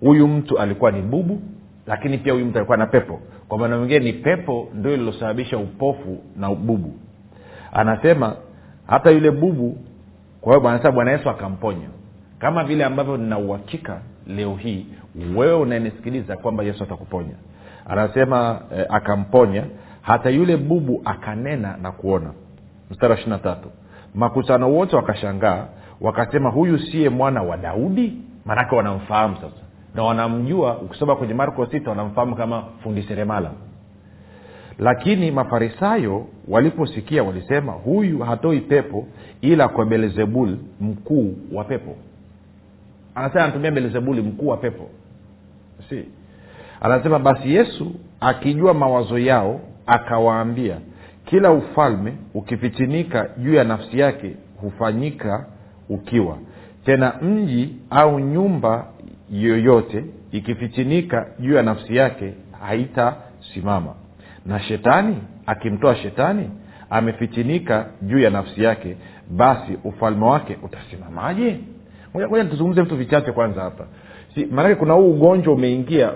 huyu 0.00 0.28
mtu 0.28 0.58
alikuwa 0.58 0.90
ni 0.90 1.02
bubu 1.02 1.40
lakini 1.86 2.18
pia 2.18 2.32
huyu 2.32 2.46
mtu 2.46 2.58
alikuwa 2.58 2.76
na 2.78 2.86
pepo. 2.86 3.20
Kwa 3.48 3.58
maana 3.58 3.78
mengine 3.78 3.98
ni 4.00 4.12
pepo 4.12 4.68
ndio 4.74 4.96
lilosababisha 4.96 5.58
upofu 5.58 6.18
na 6.36 6.54
bubu 6.54 6.92
anasema 7.72 8.36
hata 8.86 9.10
yule 9.10 9.30
bubu 9.30 9.78
kwa 10.40 10.56
hiyo 10.56 10.68
anasema 10.68 10.92
bwana 10.92 11.10
yesu 11.10 11.30
akamponya. 11.30 11.88
Kama 12.38 12.64
vile 12.64 12.84
ambavyo 12.84 13.16
nina 13.16 13.38
uhakika 13.38 14.00
leo 14.26 14.54
hii 14.54 14.86
wewe 15.36 15.54
unanisikiliza 15.54 16.36
kwamba 16.36 16.64
yesu 16.64 16.84
atakuponya. 16.84 17.34
Anasema 17.88 18.60
eh, 18.76 18.86
akamponya. 18.88 19.64
Hata 20.02 20.30
yule 20.30 20.56
bubu 20.56 21.02
akanena 21.04 21.76
na 21.82 21.92
kuona. 21.92 22.30
Mstari 22.90 23.10
wa 23.12 23.16
ishiri 23.18 23.30
na 23.30 23.38
tatu. 23.38 23.68
Makutano 24.14 24.72
wote 24.72 24.96
wakashangaa 24.96 25.66
wakasema 26.00 26.50
huyu 26.50 26.78
siye 26.78 27.08
mwana 27.08 27.42
wa 27.42 27.56
daudi? 27.56 28.12
Maanake 28.44 28.74
wanamfahamu 28.74 29.36
sasa 29.36 29.62
na 29.94 30.02
wanamjua 30.02 30.78
ukisoma 30.78 31.16
kwenye 31.16 31.34
marko 31.34 31.66
sita 31.66 31.90
wanamfahamu 31.90 32.36
kama 32.36 32.62
fundi 32.82 33.02
seremala. 33.02 33.50
Lakini 34.78 35.30
mafarisayo 35.30 36.26
waliposikia 36.48 37.22
walisema 37.22 37.72
huyu 37.72 38.18
hatoi 38.18 38.60
pepo 38.60 39.06
ila 39.40 39.68
kwa 39.68 39.86
belzebul 39.86 40.56
mkuu 40.80 41.36
wa 41.52 41.64
pepo. 41.64 41.96
Anasema 43.14 43.44
anatumia 43.44 43.70
belzebuli 43.70 44.22
mkuu 44.22 44.46
wa 44.48 44.56
pepo. 44.56 44.88
Si. 45.88 46.04
Anasema 46.80 47.18
basi 47.18 47.54
yesu 47.54 47.92
akijua 48.20 48.74
mawazo 48.74 49.18
yao 49.18 49.60
akawaambia 49.86 50.76
kila 51.24 51.50
ufalme 51.52 52.12
ukifitinika 52.34 53.28
juu 53.38 53.54
ya 53.54 53.64
nafsi 53.64 53.98
yake 53.98 54.36
hufanyika 54.60 55.46
ukiwa. 55.88 56.38
Tena 56.84 57.12
mji 57.22 57.76
au 57.90 58.20
nyumba 58.20 58.86
yoyote 59.30 60.04
ikifitinika 60.32 61.26
juu 61.38 61.54
ya 61.54 61.62
nafsi 61.62 61.96
yake 61.96 62.34
haitasimama. 62.60 63.94
Na 64.46 64.60
shetani 64.60 65.16
akimtoa 65.46 65.96
shetani 65.96 66.50
amefitinika 66.90 67.86
juu 68.02 68.18
ya 68.18 68.30
nafsi 68.30 68.62
yake 68.62 68.96
basi 69.30 69.78
ufalme 69.84 70.24
wake 70.24 70.58
utasimamaje? 70.62 71.60
Moja 72.14 72.44
tuzungumze 72.44 72.82
vitu 72.82 72.96
vichache 72.96 73.32
kwanza 73.32 73.62
hapa. 73.62 73.84
Si, 74.34 74.46
maanake 74.46 74.74
kuna 74.74 74.94
huu 74.94 75.10
ugonjwa 75.10 75.54
umeingia. 75.54 76.12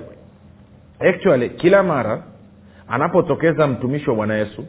Actually 1.00 1.50
kila 1.50 1.82
mara 1.82 2.22
anapotokeza 2.88 3.66
mtumishi 3.66 4.10
wa 4.10 4.16
bwana 4.16 4.34
yesu 4.34 4.64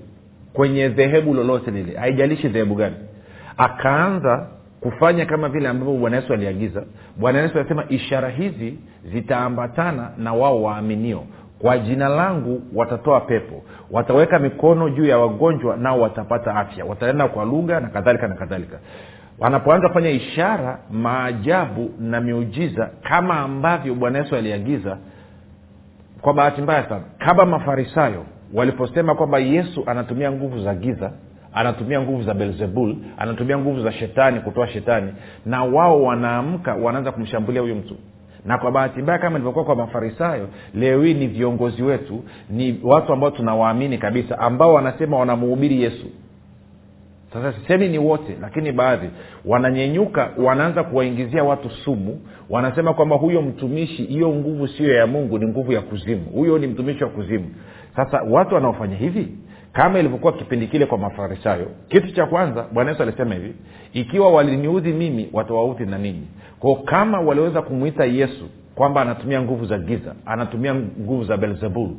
kwenye 0.54 0.90
dhehebu 0.90 1.34
lolote 1.34 1.72
lile 1.72 1.98
haijalishi 2.00 2.48
dhehebu 2.50 2.76
gani 2.76 2.96
akaanza 3.58 4.48
kufanya 4.86 5.26
kama 5.26 5.50
vile 5.50 5.70
ambavyo 5.70 5.94
bwana 5.94 6.16
yesu 6.16 6.34
aliagiza. 6.34 6.84
Bwana 7.18 7.40
yesu 7.42 7.60
anasema 7.60 7.86
ishara 7.90 8.30
hizi 8.30 8.80
zitaambatana 9.14 10.12
na 10.18 10.34
wao 10.34 10.64
waaminio. 10.64 11.24
Kwa 11.60 11.78
jina 11.78 12.10
langu 12.10 12.62
watatoa 12.76 13.22
pepo. 13.22 13.64
Wataweka 13.92 14.40
mikono 14.40 14.90
juu 14.90 15.06
ya 15.06 15.18
wagonjwa 15.18 15.78
nao 15.78 16.00
watapata 16.02 16.56
afya. 16.56 16.86
Wataenda 16.86 17.28
kwa 17.28 17.46
lugha 17.46 17.80
na 17.80 17.88
kadhalika 17.88 18.28
na 18.28 18.36
kadhalika. 18.36 18.80
Wanapoanza 19.40 19.88
kufanya 19.88 20.10
ishara 20.10 20.80
maajabu 20.92 21.92
na 22.00 22.22
miujiza 22.22 22.90
kama 23.04 23.40
ambavyo 23.40 23.96
bwana 23.96 24.20
yesu 24.20 24.36
aliagiza 24.36 24.98
kwa 26.22 26.34
bahati 26.34 26.62
mbaya 26.62 26.90
sana. 26.90 27.04
Kama 27.18 27.46
mafarisayo 27.46 28.26
waliposema 28.54 29.16
kwamba 29.16 29.40
yesu 29.40 29.84
anatumia 29.88 30.32
nguvu 30.32 30.60
za 30.60 30.76
giza 30.76 31.12
anatumia 31.56 32.02
nguvu 32.02 32.24
za 32.24 32.34
belzebul 32.34 32.96
anatumia 33.18 33.58
nguvu 33.58 33.82
za 33.82 33.92
shetani 33.92 34.40
kutoa 34.40 34.68
shetani 34.68 35.14
na 35.46 35.64
wao 35.64 36.04
wanaamka 36.04 36.76
wanaanza 36.76 37.12
kumshambulia 37.12 37.62
huyu 37.62 37.76
mtu. 37.76 37.96
Na 38.46 38.58
kwa 38.58 38.72
bahati 38.72 39.02
mbaya 39.02 39.20
kama 39.20 39.36
ilivyokuwa 39.36 39.66
kwa 39.66 39.76
mafarisayo 39.76 40.48
leo 40.74 41.04
hii 41.04 41.14
ni 41.14 41.28
viongozi 41.28 41.84
wetu 41.84 42.24
ni 42.50 42.80
watu 42.84 43.14
ambao 43.14 43.32
tunawaamini 43.32 43.98
kabisa 43.98 44.40
ambao 44.40 44.74
wanasema 44.74 45.18
wanamuhubiri 45.18 45.82
yesu. 45.82 46.06
Sasa 47.34 47.54
sisemi 47.54 47.88
ni 47.90 47.98
wote 47.98 48.38
lakini 48.42 48.72
baadhi 48.72 49.10
wananyenyuka 49.46 50.30
wanaanza 50.38 50.84
kuwaingizia 50.84 51.44
watu 51.44 51.70
sumu 51.70 52.22
wanasema 52.50 52.94
kwamba 52.94 53.16
huyo 53.16 53.42
mtumishi 53.42 54.04
hiyo 54.04 54.30
nguvu 54.30 54.68
sio 54.68 54.94
ya 54.94 55.08
mungu 55.08 55.40
ni 55.40 55.48
nguvu 55.48 55.72
ya 55.72 55.82
kuzimu. 55.82 56.24
Huyo 56.26 56.58
ni 56.58 56.68
mtumishi 56.68 57.04
wa 57.04 57.10
kuzimu. 57.10 57.46
Sasa 57.96 58.22
watu 58.30 58.56
wanaofanya 58.56 58.96
hivi 58.96 59.28
kama 59.76 60.00
ilivyokuwa 60.00 60.34
kipindi 60.34 60.68
kile 60.68 60.86
kwa 60.86 60.98
mafarisayo. 60.98 61.68
Kitu 61.90 62.12
cha 62.12 62.26
kwanza 62.26 62.66
bwana 62.74 62.90
yesu 62.92 63.04
alisema 63.04 63.36
hivi 63.36 63.54
ikiwa 63.94 64.32
waliniudhi 64.32 64.94
mimi 64.94 65.30
watawaudhi 65.34 65.86
na 65.86 65.98
ninyi. 65.98 66.28
Kwao 66.60 66.76
kama 66.76 67.20
waliweza 67.20 67.62
kumwita 67.62 68.06
yesu 68.06 68.46
kwamba 68.76 69.02
anatumia 69.02 69.42
nguvu 69.42 69.66
za 69.66 69.78
giza 69.78 70.16
anatumia 70.26 70.76
nguvu 70.76 71.24
za 71.24 71.38
belzebul 71.38 71.90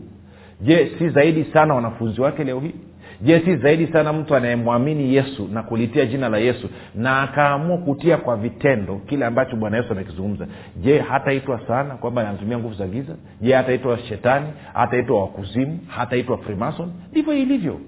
je 0.61 0.93
si 0.99 1.09
zaidi 1.09 1.45
sana 1.53 1.75
wanafunzi 1.75 2.21
wake 2.21 2.45
leo 2.45 2.61
hii 2.61 2.75
je 3.23 3.41
si 3.45 3.57
zaidi 3.57 3.87
sana 3.87 4.13
mtu 4.13 4.37
anayemwamini 4.37 5.15
yesu 5.15 5.49
na 5.53 5.63
kulitia 5.63 6.07
jina 6.07 6.29
la 6.29 6.39
yesu 6.39 6.69
na 6.95 7.23
akaamua 7.23 7.79
kutia 7.79 8.17
kwa 8.17 8.37
vitendo 8.37 9.01
kile 9.07 9.25
ambacho 9.27 9.57
bwana 9.57 9.77
yesu 9.77 9.93
amekizungumza 9.93 10.47
je 10.77 10.99
hataitwa 10.99 11.61
sana 11.69 11.95
kwamba 11.95 12.29
anatumia 12.29 12.59
nguvu 12.59 12.75
za 12.75 12.87
giza? 12.87 13.13
Je 13.41 13.55
hataitwa 13.55 13.99
shetani? 13.99 14.47
Hataitwa 14.75 15.21
wakuzimu? 15.21 15.79
Hataitwa 15.87 16.39
freemason? 16.39 16.89
Ndivyo 17.11 17.35
ilivyo. 17.35 17.81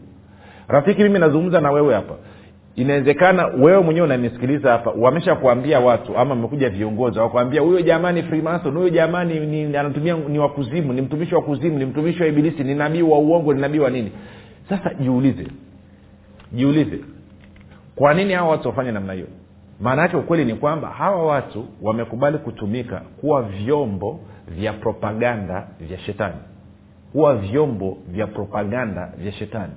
Rafiki 0.68 1.02
mimi 1.02 1.18
nazungumza 1.18 1.60
na 1.60 1.70
wewe 1.70 1.94
hapa. 1.94 2.14
Inawezekana 2.76 3.46
wewe 3.46 3.82
mwenyewe 3.82 4.06
unanisikiliza 4.06 4.72
hapa 4.72 4.90
wameshakuambia 4.90 5.80
watu 5.80 6.18
ama 6.18 6.32
amekuja 6.32 6.70
viongozi 6.70 7.18
wakuambia 7.18 7.60
huyo 7.60 7.80
jamani 7.80 8.22
freemason 8.22 8.74
huyo 8.76 8.88
jamani 8.88 9.40
ni, 9.40 9.76
anatumia 9.76 10.16
ni 10.28 10.38
wakuzimu 10.38 10.92
ni 10.92 11.02
mtumishi 11.02 11.34
wa 11.34 11.42
kuzimu 11.42 11.78
ni 11.78 11.84
mtumishi 11.84 12.22
wa 12.22 12.28
ibilisi 12.28 12.64
ni 12.64 12.74
nabii 12.74 13.02
wa 13.02 13.18
uongo 13.18 13.54
ni 13.54 13.60
nabii 13.60 13.78
wa 13.78 13.90
nini 13.90 14.12
sasa 14.68 14.94
jiulize 14.94 15.46
jiulize 16.52 16.98
kwa 17.94 18.14
nini 18.14 18.32
hawa 18.32 18.50
watu 18.50 18.68
wafanye 18.68 18.92
namna 18.92 19.12
hiyo? 19.12 19.26
Maana 19.80 20.02
yake 20.02 20.16
ukweli 20.16 20.44
ni 20.44 20.54
kwamba 20.54 20.88
hawa 20.88 21.26
watu 21.26 21.64
wamekubali 21.82 22.38
kutumika 22.38 22.96
kuwa 23.20 23.42
vyombo 23.42 24.20
vya 24.48 24.72
propaganda 24.72 25.68
vya 25.80 25.98
shetani. 25.98 26.34
Kuwa 27.12 27.36
vyombo 27.36 27.98
vya 28.08 28.26
propaganda 28.26 29.12
vya 29.18 29.32
shetani. 29.32 29.72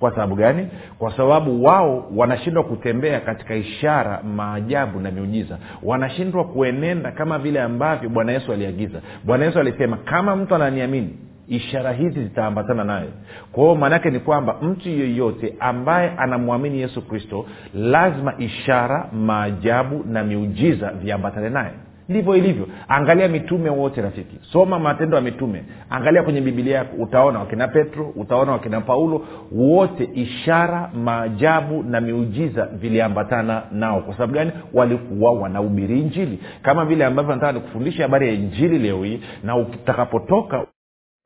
Kwa 0.00 0.10
sababu 0.10 0.34
gani? 0.34 0.68
Kwa 0.98 1.16
sababu 1.16 1.64
wao 1.64 2.08
wanashindwa 2.16 2.64
kutembea 2.64 3.20
katika 3.20 3.54
ishara 3.54 4.22
maajabu 4.22 5.00
na 5.00 5.10
miujiza. 5.10 5.58
Wanashindwa 5.82 6.44
kuenenda 6.44 7.12
kama 7.12 7.38
vile 7.38 7.60
ambavyo 7.62 8.08
bwana 8.10 8.32
yesu 8.32 8.52
aliagiza. 8.52 9.00
Bwana 9.24 9.44
yesu 9.44 9.58
alisema 9.60 9.96
kama 9.96 10.36
mtu 10.36 10.54
ananiamini 10.54 11.18
ishara 11.48 11.92
hizi 11.92 12.22
zitaambatana 12.22 12.84
naye 12.84 13.08
kwa 13.52 13.76
maanaake 13.76 14.10
ni 14.10 14.18
kwamba 14.20 14.56
mtu 14.62 14.88
yeyote 14.88 15.54
ambaye 15.60 16.10
anamwamini 16.16 16.80
yesu 16.80 17.02
kristo 17.08 17.46
lazima 17.74 18.34
ishara 18.38 19.08
maajabu 19.12 20.04
na 20.08 20.24
miujiza 20.24 20.90
viambatane 20.90 21.48
naye. 21.50 21.70
Ndivyo 22.08 22.36
ilivyo. 22.36 22.66
Angalia 22.88 23.28
mitume 23.28 23.70
wote 23.70 24.02
rafiki. 24.02 24.38
Soma 24.52 24.78
matendo 24.78 25.16
ya 25.16 25.22
mitume. 25.22 25.64
Angalia 25.90 26.22
kwenye 26.22 26.40
bibilia 26.40 26.76
yako 26.76 26.96
utaona 27.02 27.38
wakina 27.38 27.68
petro 27.68 28.12
utaona 28.16 28.52
wakina 28.52 28.80
paulo. 28.80 29.24
Wote 29.52 30.10
ishara 30.14 30.90
maajabu 30.94 31.82
na 31.82 32.00
miujiza 32.00 32.66
viliambatana 32.66 33.62
nao. 33.72 34.00
Kwa 34.00 34.14
sababu 34.14 34.32
gani? 34.32 34.52
Walikuwa 34.74 35.32
wanahubiri 35.32 36.00
injili. 36.00 36.38
Kama 36.62 36.84
vile 36.84 37.04
ambavyo 37.04 37.34
nataka 37.34 37.52
nikufundisha 37.52 38.02
habari 38.02 38.28
ya 38.28 38.34
injili 38.34 38.78
leo 38.78 39.04
hii 39.04 39.20
na 39.44 39.56
utakapotoka 39.56 40.66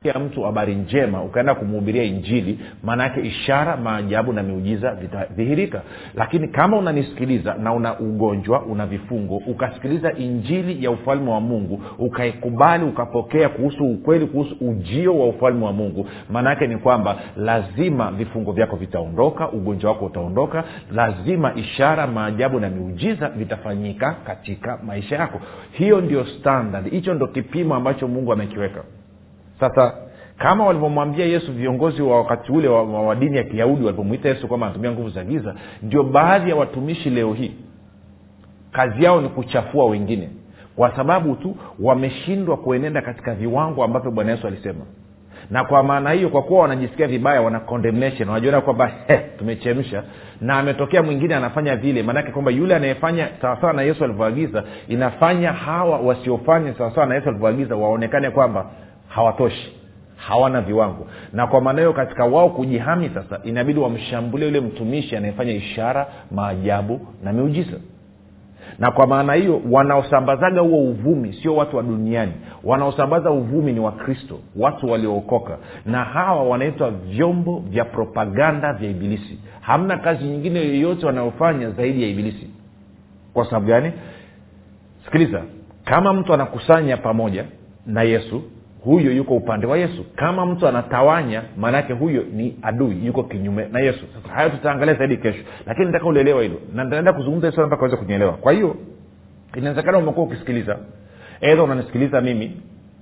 ya 0.04 0.19
mtu 0.19 0.42
habari 0.42 0.75
njema 0.75 1.23
ukaenda 1.23 1.54
kumhubiria 1.54 2.02
injili 2.02 2.59
maana 2.83 3.02
yake 3.02 3.21
ishara 3.21 3.76
maajabu 3.76 4.33
na 4.33 4.42
miujiza 4.42 4.95
vitadhihirika. 4.95 5.83
Lakini 6.14 6.49
kama 6.49 6.76
unanisikiliza 6.78 7.54
na 7.54 7.73
una 7.73 7.99
ugonjwa 7.99 8.62
una 8.62 8.87
vifungo 8.87 9.37
ukasikiliza 9.37 10.12
injili 10.12 10.85
ya 10.85 10.90
ufalme 10.90 11.30
wa 11.30 11.40
mungu 11.40 11.83
ukaikubali 11.99 12.85
ukapokea 12.85 13.49
kuhusu 13.49 13.85
ukweli 13.85 14.26
kuhusu 14.26 14.57
ujio 14.61 15.19
wa 15.19 15.28
ufalme 15.28 15.64
wa 15.64 15.73
mungu 15.73 16.07
maana 16.30 16.50
yake 16.50 16.66
ni 16.66 16.76
kwamba 16.76 17.16
lazima 17.37 18.11
vifungo 18.11 18.52
vyako 18.52 18.76
vitaondoka 18.76 19.49
ugonjwa 19.50 19.90
wako 19.92 20.04
utaondoka 20.07 20.64
lazima 20.95 21.54
ishara 21.54 22.07
maajabu 22.07 22.61
na 22.61 22.69
miujiza 22.71 23.28
vitafanyika 23.28 24.16
katika 24.26 24.78
maisha 24.87 25.16
yako. 25.16 25.40
Hiyo 25.73 26.00
ndio 26.00 26.26
standard 26.26 26.90
hicho 26.90 27.14
ndo 27.14 27.26
kipimo 27.26 27.75
ambacho 27.75 28.09
mungu 28.09 28.33
amekiweka 28.33 28.85
sasa 29.61 29.95
kama 30.38 30.67
walivyomwambia 30.67 31.26
yesu 31.26 31.52
viongozi 31.52 32.02
wa 32.02 32.17
wakati 32.17 32.52
ule 32.52 32.69
wa, 32.69 32.83
wa, 32.83 33.02
wa 33.02 33.14
dini 33.14 33.37
ya 33.37 33.45
kiyahudi 33.45 33.85
walipomwita 33.85 34.29
yesu 34.29 34.49
kwamba 34.49 34.67
anatumia 34.67 34.90
nguvu 34.93 35.09
za 35.11 35.25
giza 35.25 35.55
ndio 35.83 36.02
baadhi 36.02 36.50
ya 36.50 36.57
watumishi 36.57 37.11
leo 37.11 37.33
hii. 37.33 37.52
Kazi 38.73 39.05
yao 39.05 39.21
ni 39.21 39.29
kuchafua 39.29 39.85
wengine 39.85 40.29
kwa 40.76 40.97
sababu 40.97 41.35
tu 41.37 41.57
wameshindwa 41.81 42.57
kuenenda 42.57 43.02
katika 43.02 43.35
viwango 43.35 43.85
ambavyo 43.85 44.11
bwana 44.11 44.31
yesu 44.31 44.47
alisema. 44.47 44.85
Na 45.50 45.64
kwa 45.64 45.83
maana 45.83 46.11
hiyo 46.11 46.29
kwa 46.29 46.43
kuwa 46.43 46.61
wanajisikia 46.62 47.07
vibaya 47.07 47.43
wana 47.43 47.61
condemnation. 47.61 48.29
Wanajiona 48.29 48.61
kwamba 48.61 48.93
tumechemsha. 49.38 50.02
Na 50.40 50.59
ametokea 50.59 51.02
mwingine 51.02 51.35
anafanya 51.35 51.76
vile 51.76 52.02
maanake 52.02 52.33
kwamba 52.33 52.50
yule 52.50 52.75
anayefanya 52.76 53.29
sawasawa 53.40 53.73
na 53.73 53.83
yesu 53.83 54.05
alivyoagiza 54.05 54.64
inafanya 54.88 55.52
hawa 55.52 55.99
wasiofanya 55.99 56.75
sawasawa 56.75 57.07
na 57.07 57.14
yesu 57.14 57.29
alivyoagiza 57.29 57.76
waonekane 57.76 58.31
kwamba 58.31 58.71
hawatoshi 59.11 59.73
hawana 60.17 60.61
viwango. 60.61 61.07
Na 61.33 61.47
kwa 61.47 61.61
maana 61.61 61.79
hiyo 61.79 61.93
katika 61.93 62.25
wao 62.25 62.49
kujihami 62.50 63.11
sasa 63.14 63.40
inabidi 63.45 63.81
wamshambulie 63.81 64.47
yule 64.49 64.61
mtumishi 64.61 65.17
anayefanya 65.17 65.52
ishara 65.52 66.07
maajabu 66.31 67.00
na 67.25 67.33
miujiza. 67.33 67.76
Na 68.79 68.90
kwa 68.90 69.07
maana 69.07 69.33
hiyo 69.35 69.61
wanaosambazaga 69.71 70.61
huo 70.61 70.83
uvumi 70.83 71.33
sio 71.33 71.57
watu 71.57 71.76
wa 71.76 71.83
duniani 71.83 72.33
wanaosambaza 72.64 73.31
uvumi 73.31 73.73
ni 73.73 73.81
wakristo 73.81 74.38
watu 74.57 74.90
waliookoka. 74.90 75.59
Na 75.87 76.05
hawa 76.05 76.43
wanaitwa 76.43 76.90
vyombo 76.90 77.62
vya 77.69 77.85
propaganda 77.85 78.73
vya 78.73 78.90
ibilisi. 78.90 79.38
Hamna 79.61 79.97
kazi 79.99 80.25
nyingine 80.25 80.61
yoyote 80.61 81.07
wanayofanya 81.07 81.71
zaidi 81.71 82.02
ya 82.02 82.09
ibilisi. 82.09 82.50
Kwa 83.35 83.45
sababu 83.45 83.67
gani? 83.67 83.93
Sikiliza 85.05 85.43
kama 85.85 86.12
mtu 86.12 86.35
anakusanya 86.35 86.97
pamoja 86.97 87.45
na 87.87 88.02
yesu 88.02 88.43
huyo 88.85 89.13
yuko 89.13 89.35
upande 89.37 89.67
wa 89.67 89.79
yesu. 89.79 90.05
Kama 90.17 90.47
mtu 90.47 90.69
anatawanya 90.69 91.43
maanaake 91.57 91.93
huyo 91.93 92.25
ni 92.33 92.57
adui 92.63 93.07
yuko 93.07 93.23
kinyume 93.23 93.69
na 93.73 93.81
yesu. 93.81 94.01
Sasa 94.23 94.35
hayo 94.35 94.51
tutaangalia 94.51 94.95
zaidi 94.95 95.17
kesho. 95.17 95.43
Lakini 95.67 95.87
nataka 95.87 96.07
ulielewa 96.07 96.43
hilo. 96.43 96.57
Na 96.75 96.85
nitaenda 96.85 97.13
kuzungumza 97.13 97.51
hiyo 97.51 97.67
mpaka 97.67 97.83
uweze 97.83 97.97
kunielewa. 97.97 98.33
Kwa 98.33 98.53
hiyo 98.53 98.77
inawezekana 99.57 99.99
umekuwa 99.99 100.27
ukisikiliza. 100.27 100.79
Edha 101.41 101.63
unanisikiliza 101.63 102.21
mimi 102.21 102.53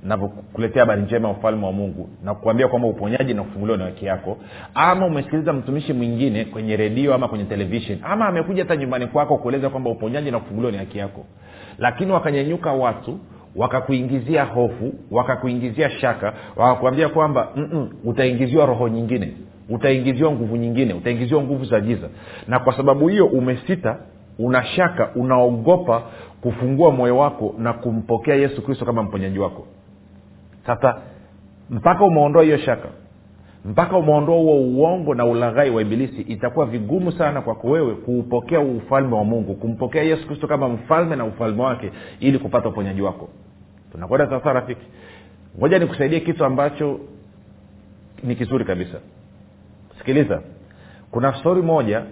navyokuletea 0.04 0.82
habari 0.82 1.02
njema 1.02 1.28
ya 1.28 1.34
ufalme 1.34 1.66
wa 1.66 1.72
mungu 1.72 2.08
na 2.24 2.34
kukuambia 2.34 2.68
kwamba 2.68 2.88
uponyaji 2.88 3.34
na 3.34 3.42
kufunguliwa 3.42 3.78
ni 3.78 3.84
waki 3.84 4.06
yako. 4.06 4.38
Ama 4.74 5.06
umesikiliza 5.06 5.52
mtumishi 5.52 5.92
mwingine 5.92 6.44
kwenye 6.44 6.76
redio 6.76 7.14
ama 7.14 7.28
kwenye 7.28 7.44
televishen 7.44 7.98
ama 8.02 8.26
amekuja 8.28 8.62
hata 8.62 8.76
nyumbani 8.76 9.06
kwako 9.06 9.38
kueleza 9.38 9.70
kwamba 9.70 9.90
uponyaji 9.90 10.30
na 10.30 10.38
kufunguliwa 10.38 10.72
ni 10.72 10.78
haki 10.78 10.98
yako. 10.98 11.24
Lakini 11.78 12.12
wakanyenyuka 12.12 12.72
watu 12.72 13.18
wakakuingizia 13.56 14.44
hofu 14.44 14.94
wakakuingizia 15.10 15.90
shaka 15.90 16.32
wakakuambia 16.56 17.08
kwamba 17.08 17.48
utaingiziwa 18.04 18.66
roho 18.66 18.88
nyingine 18.88 19.32
utaingiziwa 19.68 20.32
nguvu 20.32 20.56
nyingine 20.56 20.94
utaingiziwa 20.94 21.42
nguvu 21.42 21.64
za 21.64 21.80
giza. 21.80 22.08
Na 22.48 22.58
kwa 22.58 22.76
sababu 22.76 23.08
hiyo 23.08 23.26
umesita 23.26 23.96
una 24.38 24.64
shaka 24.64 25.10
unaogopa 25.14 26.02
kufungua 26.40 26.90
moyo 26.90 27.16
wako 27.18 27.54
na 27.58 27.72
kumpokea 27.72 28.34
yesu 28.34 28.62
kristo 28.62 28.84
kama 28.84 29.02
mponyaji 29.02 29.38
wako. 29.38 29.66
Sasa 30.66 31.00
mpaka 31.70 32.04
umeondoa 32.04 32.42
hiyo 32.42 32.58
shaka 32.58 32.88
mpaka 33.64 33.96
umeondoa 33.96 34.36
huo 34.36 34.60
uongo 34.60 35.14
na 35.14 35.24
ulaghai 35.24 35.70
wa 35.70 35.82
ibilisi 35.82 36.20
itakuwa 36.22 36.66
vigumu 36.66 37.12
sana 37.12 37.40
kwako 37.42 37.68
wewe 37.68 37.94
kuupokea 37.94 38.60
ufalme 38.60 39.14
wa 39.16 39.24
mungu 39.24 39.54
kumpokea 39.54 40.02
yesu 40.02 40.26
kristo 40.26 40.46
kama 40.46 40.68
mfalme 40.68 41.16
na 41.16 41.24
ufalme 41.24 41.62
wake 41.62 41.92
ili 42.20 42.38
kupata 42.38 42.68
uponyaji 42.68 43.02
wako. 43.02 43.28
Tunakwenda 43.92 44.30
sasa 44.30 44.52
rafiki. 44.52 44.86
Ngoja 45.58 45.78
nikusaidie 45.78 46.20
kitu 46.20 46.44
ambacho 46.44 47.00
ni 48.22 48.36
kizuri 48.36 48.64
kabisa. 48.64 48.98
Sikiliza. 49.98 50.40
Kuna 51.10 51.34
stori 51.40 51.62
moja 51.62 52.02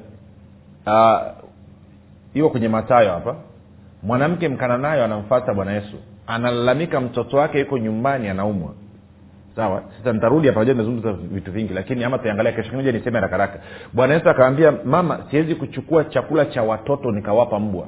uh, 2.36 2.50
kwenye 2.50 2.68
matayo 2.68 3.10
hapa. 3.10 3.36
Mwanamke 4.02 4.48
mkananayo 4.48 5.04
anamfata 5.04 5.54
bwana 5.54 5.72
yesu. 5.72 5.96
Analalamika 6.26 7.00
mtoto 7.00 7.36
wake 7.36 7.58
yuko 7.60 7.78
nyumbani 7.78 8.28
anaumwa 8.28 8.74
sawa 9.56 9.82
sasa 9.98 10.12
nitarudi 10.12 10.48
hapa 10.48 10.64
nimezungumza 10.64 11.12
vitu 11.12 11.52
vingi 11.52 11.74
lakini 11.74 12.04
ama 12.04 12.18
tuangalia 12.18 12.52
kesho 12.52 12.70
kimoja 12.70 12.92
niseme 12.92 13.20
rakaraka 13.20 13.58
bwana 13.92 14.14
yesu 14.14 14.28
akawambia 14.30 14.72
mama 14.84 15.18
siwezi 15.30 15.54
kuchukua 15.54 16.04
chakula 16.04 16.44
cha 16.46 16.62
watoto 16.62 17.12
nikawapa 17.12 17.58
mbwa. 17.60 17.86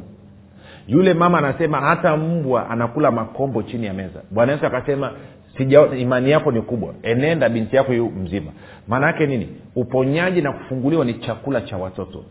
Yule 0.87 1.15
mama 1.15 1.39
anasema 1.39 1.81
hata 1.81 2.17
mbwa 2.17 2.71
anakula 2.71 3.11
makombo 3.11 3.63
chini 3.63 3.87
ya 3.87 3.95
meza. 3.95 4.21
Bwana 4.31 4.53
yesu 4.53 4.67
akasema 4.67 5.13
sija 5.57 5.87
imani 5.87 6.31
yako 6.31 6.53
ni 6.53 6.63
kubwa. 6.63 6.95
Enenda 7.03 7.49
binti 7.49 7.77
yako 7.77 7.93
yu 7.93 8.11
mzima. 8.11 8.51
Maana 8.89 9.07
yake 9.07 9.27
nini? 9.27 9.49
Uponyaji 9.77 10.43
na 10.43 10.53
kufunguliwa 10.53 11.05
ni 11.05 11.15
chakula 11.15 11.61
cha 11.61 11.77
watoto. 11.77 12.25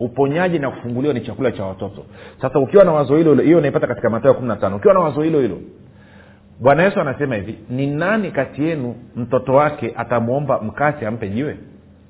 Uponyaji 0.00 0.58
na 0.58 0.70
kufunguliwa 0.70 1.14
ni 1.14 1.20
chakula 1.20 1.52
cha 1.52 1.64
watoto. 1.64 2.04
Sasa 2.40 2.58
ukiwa 2.58 2.84
na 2.84 2.92
wazo 2.92 3.16
hilo 3.16 3.34
hiyo 3.34 3.58
unaipata 3.58 3.86
katika 3.86 4.10
matayo 4.10 4.34
kumi 4.34 4.48
na 4.48 4.56
tano. 4.56 4.76
Ukiwa 4.76 4.94
na 4.94 5.00
wazo 5.00 5.22
hilo 5.22 5.40
hilo 5.40 5.58
bwana 6.62 6.82
yesu 6.82 7.00
anasema 7.00 7.34
hivi 7.34 7.58
ni 7.70 7.86
nani 7.86 8.30
kati 8.30 8.64
yenu 8.64 8.94
mtoto 9.16 9.54
wake 9.54 9.92
atamwomba 9.96 10.60
mkate 10.60 11.06
ampe 11.06 11.28
jiwe? 11.28 11.56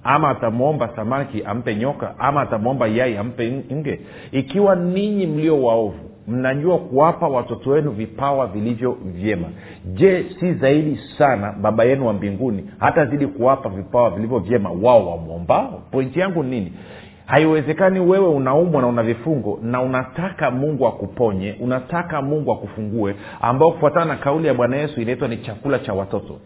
Ama 0.05 0.29
atamwomba 0.31 0.89
samaki 0.97 1.43
ampe 1.45 1.75
nyoka? 1.77 2.15
Ama 2.19 2.41
atamwomba 2.41 2.87
yai 2.87 3.17
ampe 3.17 3.53
nge? 3.73 4.01
Ikiwa 4.33 4.77
ninyi 4.77 5.27
mlio 5.27 5.63
waovu 5.63 5.99
mnajua 6.29 6.79
kuwapa 6.79 7.29
watoto 7.29 7.71
wenu 7.71 7.91
vipawa 7.91 8.47
vilivyo 8.47 8.97
vyema. 9.05 9.49
Je 9.85 10.25
si 10.41 10.55
zaidi 10.55 11.01
sana 11.19 11.53
baba 11.53 11.85
yenu 11.85 12.07
wa 12.07 12.13
mbinguni 12.13 12.65
hata 12.79 13.07
zidi 13.07 13.27
kuwapa 13.27 13.69
vipawa 13.69 14.11
vilivyo 14.11 14.39
vyema 14.39 14.71
wao 14.83 15.11
wamwombao? 15.11 15.83
Pointi 15.91 16.21
yangu 16.21 16.43
nini 16.43 16.73
haiwezekani 17.33 18.01
wewe 18.01 18.29
unaumwa 18.29 18.83
na 18.83 18.89
una 18.89 19.03
vifungo 19.03 19.59
na 19.63 19.83
unataka 19.83 20.51
mungu 20.51 20.87
akuponye 20.87 21.57
unataka 21.61 22.23
mungu 22.23 22.53
akufungue 22.53 23.15
ambao 23.41 23.71
kufuatana 23.71 24.05
na 24.05 24.17
kauli 24.17 24.47
ya 24.47 24.55
bwana 24.55 24.77
yesu 24.77 25.01
inaitwa 25.01 25.29
ni 25.29 25.37
chakula 25.37 25.79
cha 25.79 25.93
watoto 25.93 26.37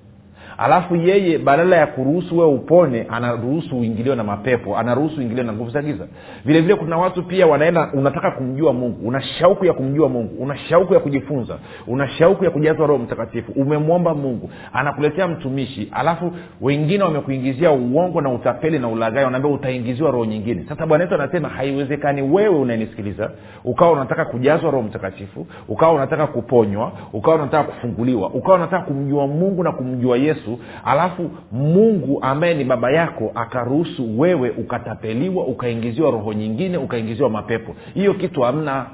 alafu 0.59 0.97
yeye 0.97 1.39
badala 1.39 1.77
ya 1.77 1.87
kuruhusu 1.87 2.39
wewe 2.39 2.53
upone 2.53 3.07
anaruhusu 3.11 3.79
uingiliwe 3.79 4.17
na 4.17 4.25
mapepo 4.25 4.79
anaruhusu 4.79 5.21
uingiliwe 5.21 5.47
na 5.47 5.53
nguvu 5.53 5.71
za 5.71 5.83
giza. 5.83 6.07
Vile 6.45 6.61
vile 6.61 6.75
kuna 6.75 6.99
watu 6.99 7.23
pia 7.23 7.47
wanaenda 7.47 7.91
unataka 7.93 8.31
kumjua 8.31 8.73
mungu 8.73 9.09
una 9.09 9.23
shauku 9.23 9.65
ya 9.65 9.73
kumjua 9.73 10.09
mungu 10.09 10.43
una 10.43 10.57
shauku 10.57 10.95
ya 10.95 11.01
kujifunza 11.01 11.59
una 11.87 12.09
shauku 12.09 12.45
ya 12.45 12.51
kujazwa 12.51 12.87
roho 12.87 13.03
mtakatifu 13.03 13.53
umemwomba 13.53 14.15
mungu 14.15 14.51
anakuletea 14.73 15.29
mtumishi 15.29 15.89
alafu 15.93 16.33
wengine 16.61 17.05
wamekuingizia 17.05 17.71
uongo 17.73 18.21
na 18.21 18.31
utapeli 18.31 18.79
na 18.79 18.89
ulagai 18.89 19.25
wanaambia 19.25 19.51
utaingiziwa 19.53 20.11
roho 20.11 20.25
nyingine. 20.25 20.65
Sasa 20.69 20.87
bwana 20.87 21.05
yesu 21.05 21.15
anasema 21.15 21.49
haiwezekani 21.49 22.23
wewe 22.23 22.57
unanisikiliza 22.59 23.31
ukawa 23.65 23.93
unataka 23.93 24.25
kujazwa 24.25 24.71
roho 24.71 24.83
mtakatifu 24.83 25.47
ukawa 25.69 25.93
unataka 25.93 26.27
kuponywa 26.27 26.93
ukawa 27.13 27.37
unataka 27.37 27.65
kufunguliwa 27.65 28.31
ukawa 28.31 28.57
unataka 28.57 28.85
kumjua 28.85 29.27
mungu 29.27 29.63
na 29.63 29.73
kumjua 29.73 30.17
yesu 30.17 30.46
yesu 30.51 30.59
alafu 30.85 31.31
mungu 31.53 32.19
ambaye 32.23 32.55
ni 32.55 32.65
baba 32.65 32.91
yako 32.91 33.33
akaruhusu 33.35 34.21
wewe 34.21 34.51
ukatapeliwa 34.51 35.45
ukaingiziwa 35.47 36.11
roho 36.11 36.33
nyingine 36.33 36.77
ukaingiziwa 36.79 37.31
mapepo. 37.31 37.75
Hiyo 37.95 38.15
kitu 38.15 38.41
hamna. 38.43 38.87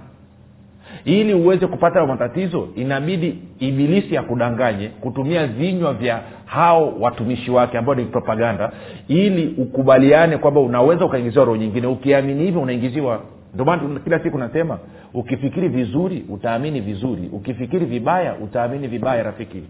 Ili 1.05 1.35
uweze 1.35 1.67
kupata 1.67 2.07
matatizo 2.07 2.69
inabidi 2.77 3.39
ibilisi 3.59 4.17
akudanganye 4.17 4.89
kutumia 4.89 5.47
vinywa 5.47 5.95
vya 5.95 6.21
hao 6.45 6.95
watumishi 7.01 7.51
wake 7.51 7.79
ambao 7.79 7.95
ni 7.95 8.05
propaganda 8.05 8.73
ili 9.09 9.55
ukubaliane 9.59 10.37
kwamba 10.37 10.61
unaweza 10.61 11.05
ukaingiziwa 11.05 11.45
roho 11.45 11.57
nyingine. 11.57 11.87
Ukiamini 11.87 12.45
hivyo 12.45 12.61
unaingiziwa. 12.61 13.21
Ndomana 13.55 14.01
kila 14.05 14.19
siku 14.19 14.39
nasema 14.39 14.79
ukifikiri 15.15 15.69
vizuri 15.69 16.25
utaamini 16.29 16.81
vizuri. 16.81 17.31
Ukifikiri 17.33 17.87
vibaya 17.87 18.35
utaamini 18.35 18.89
vibaya 18.89 19.23
rafiki 19.23 19.63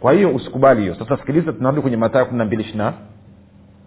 kwa 0.00 0.12
hiyo 0.12 0.34
usikubali 0.34 0.80
hiyo. 0.80 0.94
Sasa 0.94 1.16
sikiliza 1.16 1.52
tunarudi 1.52 1.82
kwenye 1.82 1.96
matayo 1.96 2.24
kumi 2.26 2.38
na 2.38 2.44
mbili 2.44 2.62
ishina 2.62 2.92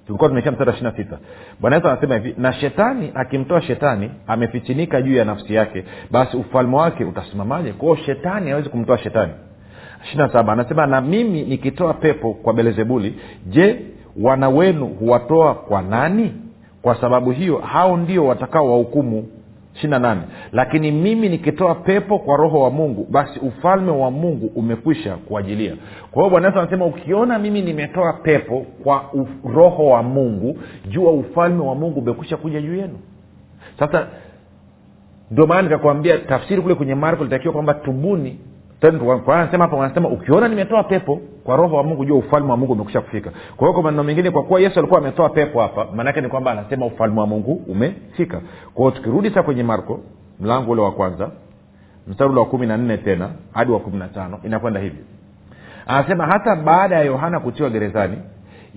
tulikuwa 0.08 0.30
tumeshia 0.30 0.52
mstari 0.52 0.72
wa 0.86 0.96
sita. 0.96 1.18
Bwana 1.60 1.76
yesu 1.76 1.88
anasema 1.88 2.16
hivi 2.16 2.36
na 2.38 2.54
shetani 2.54 3.12
akimtoa 3.16 3.62
shetani 3.62 4.12
amefichinika 4.28 5.02
juu 5.02 5.16
ya 5.16 5.26
nafsi 5.26 5.54
yake 5.54 5.84
basi 6.12 6.38
ufalme 6.38 6.76
wake 6.76 7.06
utasimamaje? 7.06 7.72
Kwao 7.72 7.96
shetani 7.96 8.50
hawezi 8.50 8.70
kumtoa 8.70 8.98
shetani. 8.98 9.32
Ishirina 10.04 10.30
saba 10.34 10.54
anasema 10.54 10.86
na 10.88 11.02
mimi 11.02 11.42
nikitoa 11.42 11.94
pepo 11.94 12.34
kwa 12.34 12.54
belzebuli 12.54 13.16
je 13.46 13.80
wana 14.22 14.50
wenu 14.50 14.86
huwatoa 14.88 15.56
kwa 15.56 15.82
nani? 15.82 16.34
Kwa 16.82 16.96
sababu 17.02 17.32
hiyo 17.32 17.58
hao 17.58 17.98
ndio 17.98 18.26
watakao 18.26 18.72
wahukumu 18.72 19.28
ishirina 19.76 20.00
nane. 20.00 20.22
Lakini 20.52 20.92
mimi 20.92 21.30
nikitoa 21.30 21.76
pepo 21.76 22.20
kwa 22.20 22.38
roho 22.38 22.60
wa 22.60 22.70
mungu 22.72 23.08
basi 23.12 23.40
ufalme 23.40 23.92
wa 23.92 24.12
mungu 24.12 24.52
umekwisha 24.56 25.16
kuajilia 25.16 25.76
kwa 26.12 26.22
hiyo 26.22 26.30
bwana 26.30 26.48
yesu 26.48 26.60
anasema 26.60 26.86
ukiona 26.86 27.40
mimi 27.40 27.62
nimetoa 27.62 28.14
pepo 28.14 28.66
kwa 28.84 29.06
roho 29.54 29.86
wa 29.86 30.04
mungu 30.04 30.58
jua 30.90 31.12
ufalme 31.12 31.64
wa 31.64 31.76
mungu 31.76 32.00
umekwisha 32.00 32.38
kuja 32.38 32.62
juu 32.62 32.76
yenu. 32.76 33.00
Sasa 33.80 34.08
ndio 35.32 35.48
maana 35.48 35.62
nikakwambia 35.62 36.18
tafsiri 36.18 36.62
kule 36.62 36.76
kwenye 36.76 36.96
marko 36.96 37.24
litakiwa 37.24 37.54
kwamba 37.54 37.74
tubuni 37.74 38.40
Tena 38.84 39.00
tu- 39.00 39.20
kwa 39.26 39.36
anasema 39.42 39.64
hapa 39.64 39.78
wanasema 39.78 40.10
ukiona 40.10 40.48
nimetoa 40.48 40.84
pepo 40.84 41.22
kwa 41.44 41.56
roho 41.56 41.76
wa 41.76 41.84
mungu 41.84 42.06
jua 42.06 42.18
ufalme 42.18 42.52
wa 42.52 42.58
mungu 42.58 42.74
umekusha 42.74 43.02
kufika. 43.02 43.30
Kwa 43.30 43.68
hiyo 43.68 43.74
kwa 43.74 43.84
maneno 43.84 44.04
mengine 44.04 44.32
kwa 44.32 44.44
kuwa 44.44 44.60
yesu 44.62 44.80
alikuwa 44.80 45.00
ametoa 45.00 45.30
pepo 45.30 45.62
hapa 45.62 45.88
maanaake 45.96 46.22
ni 46.22 46.28
kwamba 46.30 46.52
anasema 46.52 46.86
ufalme 46.86 47.20
wa 47.20 47.28
mungu 47.28 47.62
umefika. 47.68 48.42
Kwa 48.74 48.84
hiyo 48.86 48.92
tukirudi 48.92 49.30
sasa 49.30 49.44
kwenye 49.44 49.64
marko 49.64 50.00
mlango 50.40 50.72
ule 50.72 50.82
wa 50.82 50.92
kwanza 50.92 51.30
mstari 52.08 52.30
ule 52.30 52.40
wa 52.40 52.46
kumi 52.46 52.68
na 52.68 52.78
nne 52.78 52.98
tena 52.98 53.30
hadi 53.54 53.72
wa 53.72 53.80
kumi 53.80 53.98
na 53.98 54.08
tano 54.08 54.40
inakwenda 54.44 54.80
hivi. 54.80 54.98
Anasema 55.88 56.26
hata 56.26 56.56
baada 56.56 56.96
ya 56.96 57.02
yohana 57.04 57.40
kutiwa 57.40 57.70
gerezani 57.70 58.18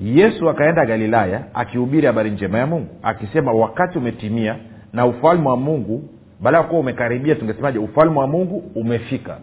yesu 0.03 0.51
akaenda 0.51 0.87
galilaya 0.87 1.43
akihubiri 1.55 2.07
habari 2.07 2.31
njema 2.31 2.59
ya 2.59 2.67
mungu 2.67 2.87
akisema 3.03 3.53
wakati 3.53 3.99
umetimia 3.99 4.57
na 4.93 5.07
ufalme 5.07 5.49
wa 5.49 5.57
mungu 5.57 6.03
baada 6.41 6.59
ya 6.59 6.65
kuwa 6.65 6.81
umekaribia 6.81 7.35
tungesemaje? 7.35 7.79
Ufalme 7.79 8.19
wa 8.19 8.27
mungu 8.27 8.63
umefika 8.75 9.39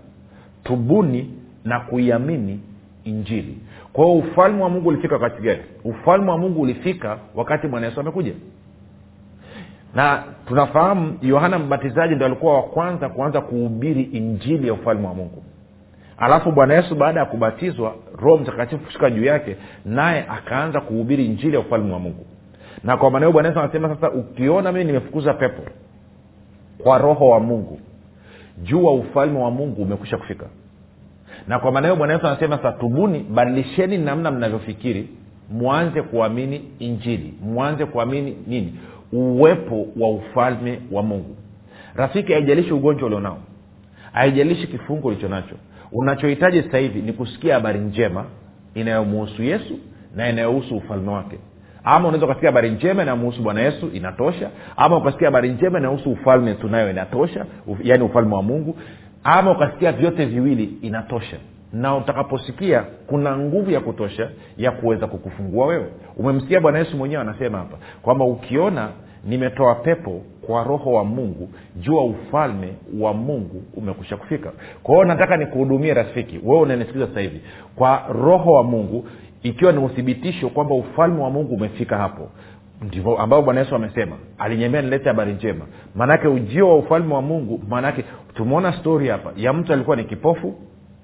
tubuni 0.63 1.33
na 1.65 1.79
kuiamini 1.79 2.59
injili. 3.03 3.57
Kwa 3.93 4.05
hiyo 4.05 4.17
ufalme 4.17 4.63
wa 4.63 4.69
mungu 4.69 4.89
ulifika 4.89 5.13
wakati 5.15 5.41
gani? 5.41 5.61
Ufalme 5.83 6.31
wa 6.31 6.37
mungu 6.37 6.61
ulifika 6.61 7.17
wakati 7.35 7.67
bwana 7.67 7.85
yesu 7.87 7.99
amekuja. 7.99 8.33
Na 9.95 10.23
tunafahamu 10.47 11.17
yohana 11.21 11.59
mbatizaji 11.59 12.15
ndo 12.15 12.25
alikuwa 12.25 12.53
wa 12.53 12.63
kwanza 12.63 13.09
kuanza 13.09 13.41
kuhubiri 13.41 14.03
injili 14.03 14.67
ya 14.67 14.73
ufalme 14.73 15.07
wa 15.07 15.13
mungu. 15.13 15.43
Alafu 16.17 16.51
bwana 16.51 16.73
yesu 16.73 16.95
baada 16.95 17.19
ya 17.19 17.25
kubatizwa 17.25 17.95
roho 18.21 18.37
mtakatifu 18.37 18.85
kushuka 18.85 19.09
juu 19.09 19.23
yake 19.23 19.55
naye 19.85 20.25
akaanza 20.29 20.81
kuhubiri 20.81 21.25
injili 21.25 21.53
ya 21.53 21.59
ufalme 21.59 21.93
wa 21.93 21.99
mungu. 21.99 22.25
Na 22.83 22.97
kwa 22.97 23.11
maana 23.11 23.25
hiyo 23.25 23.33
bwana 23.33 23.47
yesu 23.49 23.59
anasema 23.59 23.89
sasa 23.95 24.11
ukiona 24.11 24.71
mimi 24.71 24.85
nimefukuza 24.85 25.33
pepo 25.33 25.61
kwa 26.83 26.97
roho 26.97 27.29
wa 27.29 27.39
mungu 27.39 27.79
jua 28.63 28.93
ufalme 28.93 29.39
wa 29.39 29.51
mungu 29.51 29.81
umekwisha 29.81 30.17
kufika. 30.17 30.45
Na 31.47 31.59
kwa 31.59 31.71
maana 31.71 31.87
hiyo 31.87 31.95
bwana 31.95 32.13
yesu 32.13 32.27
anasema 32.27 32.57
satubuni 32.57 33.19
tubuni 33.19 33.35
badilisheni 33.35 33.97
namna 33.97 34.31
mnavyofikiri 34.31 35.07
mwanze 35.51 36.01
kuamini 36.01 36.61
injili 36.79 37.33
mwanze 37.41 37.85
kuamini 37.85 38.37
nini? 38.47 38.75
Uwepo 39.11 39.87
wa 39.99 40.09
ufalme 40.09 40.79
wa 40.91 41.03
mungu. 41.03 41.35
Rafiki 41.95 42.33
haijalishi 42.33 42.73
ugonjwa 42.73 43.07
ulionao 43.07 43.37
haijalishi 44.11 44.67
kifungo 44.67 45.07
ulicho 45.07 45.27
nacho 45.27 45.55
unachohitaji 45.91 46.61
sasa 46.63 46.77
hivi 46.77 47.01
ni 47.01 47.13
kusikia 47.13 47.53
habari 47.53 47.79
njema 47.79 48.25
inayomuhusu 48.73 49.43
yesu 49.43 49.79
na 50.15 50.29
inayohusu 50.29 50.77
ufalme 50.77 51.11
wake 51.11 51.37
ama 51.83 52.07
unaweza 52.07 52.25
ukasikia 52.25 52.49
habari 52.49 52.69
njema 52.69 53.01
inayomuhusu 53.01 53.41
bwana 53.41 53.61
yesu 53.61 53.87
inatosha. 53.93 54.49
Ama 54.77 54.97
ukasikia 54.97 55.27
habari 55.27 55.49
njema 55.49 55.79
inayohusu 55.79 56.11
ufalme 56.11 56.53
tunayo 56.53 56.89
inatosha. 56.89 57.45
Uf, 57.67 57.79
yaani 57.83 58.03
ufalme 58.03 58.35
wa 58.35 58.43
mungu. 58.43 58.75
Ama 59.23 59.51
ukasikia 59.51 59.91
vyote 59.91 60.25
viwili 60.25 60.63
inatosha. 60.81 61.37
Na 61.73 61.95
utakaposikia 61.97 62.83
kuna 63.07 63.37
nguvu 63.37 63.71
ya 63.71 63.79
kutosha 63.79 64.29
ya 64.57 64.71
kuweza 64.71 65.07
kukufungua 65.07 65.65
wewe. 65.67 65.85
Umemsikia 66.17 66.61
bwana 66.61 66.79
yesu 66.79 66.97
mwenyewe 66.97 67.21
anasema 67.21 67.57
hapa 67.57 67.77
kwamba 68.01 68.25
ukiona 68.25 68.89
nimetoa 69.25 69.75
pepo 69.75 70.21
kwa 70.47 70.63
roho 70.63 70.91
wa 70.93 71.03
mungu 71.03 71.49
jua 71.75 72.03
ufalme 72.05 72.73
wa 72.99 73.13
mungu 73.13 73.63
umekusha 73.77 74.17
kufika. 74.17 74.51
Kwa 74.83 74.95
hiyo 74.95 75.05
nataka 75.07 75.37
nikuhudumie 75.37 75.93
rafiki 75.93 76.39
wewe 76.43 76.61
unanisikiliza 76.61 77.07
sasa 77.07 77.19
hivi. 77.21 77.41
Kwa 77.75 78.03
roho 78.09 78.51
wa 78.51 78.63
mungu 78.63 79.07
ikiwa 79.43 79.71
ni 79.71 79.77
uthibitisho 79.85 80.49
kwamba 80.49 80.75
ufalme 80.75 81.21
wa 81.23 81.29
mungu 81.29 81.55
umefika 81.55 81.97
hapo. 81.97 82.29
Ndivyo 82.81 83.17
ambao 83.17 83.41
bwana 83.41 83.59
yesu 83.59 83.75
amesema. 83.75 84.15
Alinyembea 84.37 84.81
nilete 84.81 85.09
habari 85.09 85.33
njema. 85.33 85.65
Maanake 85.95 86.27
ujio 86.27 86.69
wa 86.69 86.77
ufalme 86.77 87.13
wa 87.13 87.21
mungu 87.21 87.61
maanake 87.69 88.03
tumeona 88.33 88.73
stori 88.73 89.07
hapa. 89.07 89.31
Ya 89.37 89.53
mtu 89.53 89.73
alikuwa 89.73 89.95
ni 89.95 90.03
kipofu 90.03 90.55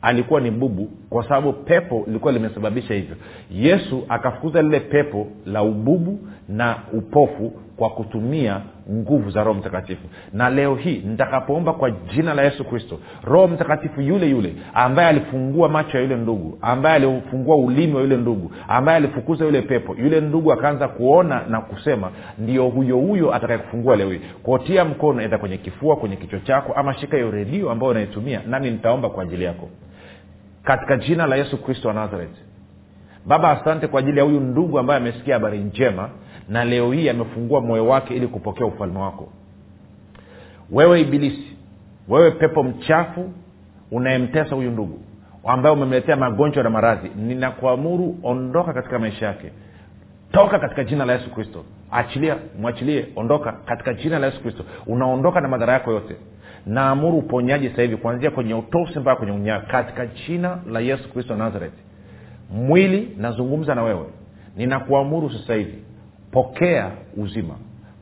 alikuwa 0.02 0.42
ni 0.42 0.52
bubu 0.52 0.90
kwa 1.10 1.24
sababu 1.24 1.54
pepo 1.54 2.04
lilikuwa 2.08 2.34
limesababisha 2.34 2.94
hivyo. 2.94 3.16
Yesu 3.52 4.04
akafukuza 4.10 4.62
lile 4.62 4.80
pepo 4.80 5.28
la 5.46 5.64
ububu 5.64 6.20
na 6.50 6.76
upofu 6.94 7.54
kwa 7.80 7.90
kutumia 7.90 8.62
nguvu 8.92 9.30
za 9.32 9.44
roho 9.44 9.60
mtakatifu. 9.60 10.02
Na 10.34 10.50
leo 10.50 10.76
hii 10.76 11.02
nitakapoomba 11.06 11.74
kwa 11.74 11.92
jina 11.92 12.34
la 12.34 12.42
yesu 12.44 12.64
kristo 12.66 13.00
roho 13.24 13.48
mtakatifu 13.48 14.02
yule 14.02 14.30
yule 14.30 14.54
ambaye 14.74 15.08
alifungua 15.10 15.70
macho 15.70 15.98
ya 15.98 16.04
yule 16.04 16.16
ndugu 16.16 16.58
ambaye 16.62 16.96
alifungua 16.96 17.56
ulimi 17.58 17.94
wa 17.96 18.02
yule 18.02 18.18
ndugu 18.18 18.52
ambaye 18.68 18.98
alifukuza 18.98 19.46
yule 19.46 19.62
pepo 19.62 19.96
yule 19.96 20.22
ndugu 20.22 20.54
akaanza 20.54 20.88
kuona 20.88 21.42
na 21.50 21.62
kusema 21.62 22.12
ndio 22.38 22.68
huyo 22.70 22.98
huyo 22.98 23.34
atakayekufungua 23.36 23.96
leo 23.96 24.12
hii. 24.12 24.22
Kuotia 24.44 24.86
mkono 24.86 25.22
edha 25.22 25.38
kwenye 25.38 25.58
kifua 25.58 25.96
kwenye 25.96 26.16
kichwa 26.16 26.40
chako 26.40 26.74
ama 26.74 26.94
shika 26.94 27.18
hiyo 27.18 27.32
redio 27.32 27.72
ambayo 27.72 27.92
unaitumia 27.92 28.42
nami 28.48 28.72
nitaomba 28.72 29.10
kwa 29.10 29.24
ajili 29.24 29.44
yako. 29.44 29.70
Katika 30.64 30.98
jina 30.98 31.26
la 31.28 31.36
yesu 31.36 31.58
kristo 31.58 31.88
wa 31.88 31.94
nazareti 31.94 32.42
baba 33.26 33.52
asante 33.62 33.88
kwa 33.88 34.00
ajili 34.00 34.18
ya 34.18 34.24
huyu 34.24 34.40
ndugu 34.40 34.80
ambaye 34.80 35.00
amesikia 35.00 35.34
habari 35.34 35.58
njema 35.60 36.10
na 36.50 36.66
leo 36.66 36.92
hii 36.92 37.10
amefungua 37.10 37.62
moyo 37.62 37.88
wake 37.88 38.14
ili 38.16 38.28
kupokea 38.28 38.66
ufalme 38.66 39.00
wako. 39.00 39.30
Wewe 40.72 41.02
ibilisi 41.02 41.58
wewe 42.08 42.32
pepo 42.32 42.64
mchafu 42.64 43.32
unayemtesa 43.92 44.56
huyu 44.56 44.72
ndugu 44.72 45.00
ambaye 45.46 45.76
umemletea 45.76 46.16
magonjwa 46.16 46.64
na 46.64 46.70
maradhi 46.70 47.12
ninakuamuru 47.16 48.18
ondoka 48.24 48.74
katika 48.74 49.00
maisha 49.00 49.26
yake. 49.26 49.52
Toka 50.32 50.60
katika 50.60 50.84
jina 50.84 51.06
la 51.06 51.14
yesu 51.14 51.30
kristo. 51.32 51.64
Achilia 51.92 52.38
mwachilie 52.62 53.08
ondoka 53.16 53.52
katika 53.52 53.94
jina 53.94 54.20
la 54.20 54.26
yesu 54.28 54.42
kristo. 54.42 54.64
Unaondoka 54.88 55.42
na 55.42 55.48
madhara 55.48 55.74
yako 55.74 55.92
yote. 55.92 56.16
Naamuru 56.66 57.18
uponyaji 57.18 57.70
sasa 57.70 57.82
hivi 57.82 57.98
kuanzia 57.98 58.32
kwenye 58.32 58.54
utosi 58.54 59.00
mpaka 59.00 59.16
kwenye 59.16 59.32
unyaa 59.32 59.60
katika 59.60 60.06
jina 60.06 60.58
la 60.72 60.80
yesu 60.80 61.10
kristo 61.14 61.36
nazareti 61.36 61.84
mwili 62.54 63.16
nazungumza 63.18 63.76
na 63.76 63.84
wewe. 63.84 64.06
Ninakuamuru 64.58 65.30
sasa 65.30 65.54
hivi 65.56 65.84
pokea 66.32 66.92
uzima. 67.18 67.56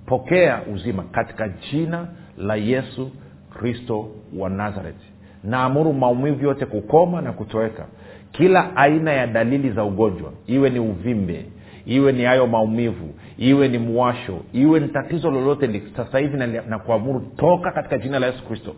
Pokea 0.05 0.61
uzima 0.73 1.03
katika 1.03 1.49
jina 1.49 2.07
la 2.37 2.55
yesu 2.55 3.11
kristo 3.59 4.09
wa 4.37 4.49
nazareti 4.49 5.05
naamuru 5.43 5.93
maumivu 5.93 6.45
yote 6.45 6.65
kukoma 6.65 7.21
na 7.21 7.31
kutoweka. 7.31 7.85
Kila 8.31 8.75
aina 8.75 9.11
ya 9.13 9.27
dalili 9.27 9.71
za 9.71 9.83
ugonjwa 9.83 10.31
iwe 10.47 10.69
ni 10.69 10.79
uvimbe 10.79 11.45
iwe 11.85 12.11
ni 12.11 12.23
hayo 12.23 12.47
maumivu 12.47 13.13
iwe 13.37 13.67
ni 13.67 13.77
mwasho 13.77 14.39
iwe 14.53 14.79
ni 14.79 14.87
tatizo 14.87 15.31
lolote 15.31 15.81
sasa 15.97 16.19
hivi 16.19 16.37
na, 16.37 16.47
na 16.47 16.79
kuamuru 16.79 17.19
toka 17.37 17.71
katika 17.71 17.97
jina 17.97 18.19
la 18.19 18.27
yesu 18.27 18.43
kristo. 18.47 18.75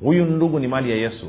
Huyu 0.00 0.24
ndugu 0.24 0.58
ni 0.58 0.68
mali 0.68 0.90
ya 0.90 0.96
yesu 0.96 1.26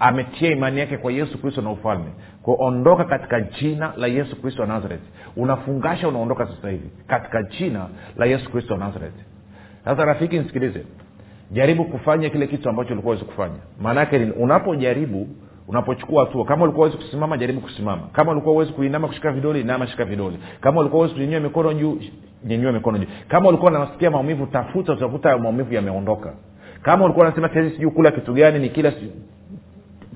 ametia 0.00 0.50
imani 0.50 0.80
yake 0.80 0.96
kwa 0.96 1.12
yesu 1.12 1.38
kristo 1.38 1.62
na 1.62 1.70
ufalme. 1.70 2.10
Ondoka 2.58 3.04
katika 3.04 3.40
jina 3.40 3.92
la 3.96 4.06
yesu 4.06 4.40
kristo 4.42 4.62
wa 4.62 4.68
nazareth. 4.68 5.02
Unafungasha 5.36 6.08
unaondoka 6.08 6.46
sasa 6.46 6.70
hivi 6.70 6.90
katika 7.06 7.42
jina 7.42 7.86
la 8.16 8.26
yesu 8.26 8.50
kristo 8.50 8.74
wa 8.74 8.80
nazareth. 8.80 9.14
Sasa 9.84 10.04
rafiki 10.04 10.38
nisikilize. 10.38 10.84
Jaribu 11.50 11.84
kufanya 11.84 12.30
kile 12.30 12.46
kitu 12.46 12.68
ambacho 12.68 12.92
ulikuwa 12.92 13.12
wezi 13.14 13.24
kufanya. 13.24 13.54
Maanaake 13.82 14.18
nini? 14.18 14.32
Unapojaribu 14.32 15.28
unapochukua 15.68 16.24
hatua 16.24 16.44
kama 16.44 16.64
ulikuwa 16.64 16.86
uwezi 16.86 17.04
kusimama 17.04 17.36
jaribu 17.38 17.60
kusimama. 17.60 18.02
Kama 18.12 18.32
ulikuwa 18.32 18.54
uwezi 18.54 18.72
kuinama 18.72 19.08
kushika 19.08 19.32
vidole 19.32 19.60
inama 19.60 19.86
shika 19.86 20.04
vidole. 20.04 20.36
Kama 20.60 20.80
ulikuwa 20.80 20.98
uwezi 21.00 21.14
kunyanyua 21.14 21.40
mikono 21.40 21.72
juu 21.74 21.98
nyanyua 22.44 22.72
mikono 22.72 22.98
juu. 22.98 23.06
Kama 23.28 23.48
ulikuwa 23.48 23.70
unasikia 23.72 24.10
maumivu 24.10 24.46
tafuta 24.46 24.92
utakuta 24.92 25.38
maumivu 25.38 25.74
yameondoka. 25.74 26.32
Kama 26.82 27.04
ulikuwa 27.04 27.26
unasema 27.26 27.48
tezi 27.48 27.70
sijui 27.70 27.90
kula 27.90 28.10
kitu 28.10 28.32
gani 28.34 28.58
ni 28.58 28.68
kila 28.68 28.92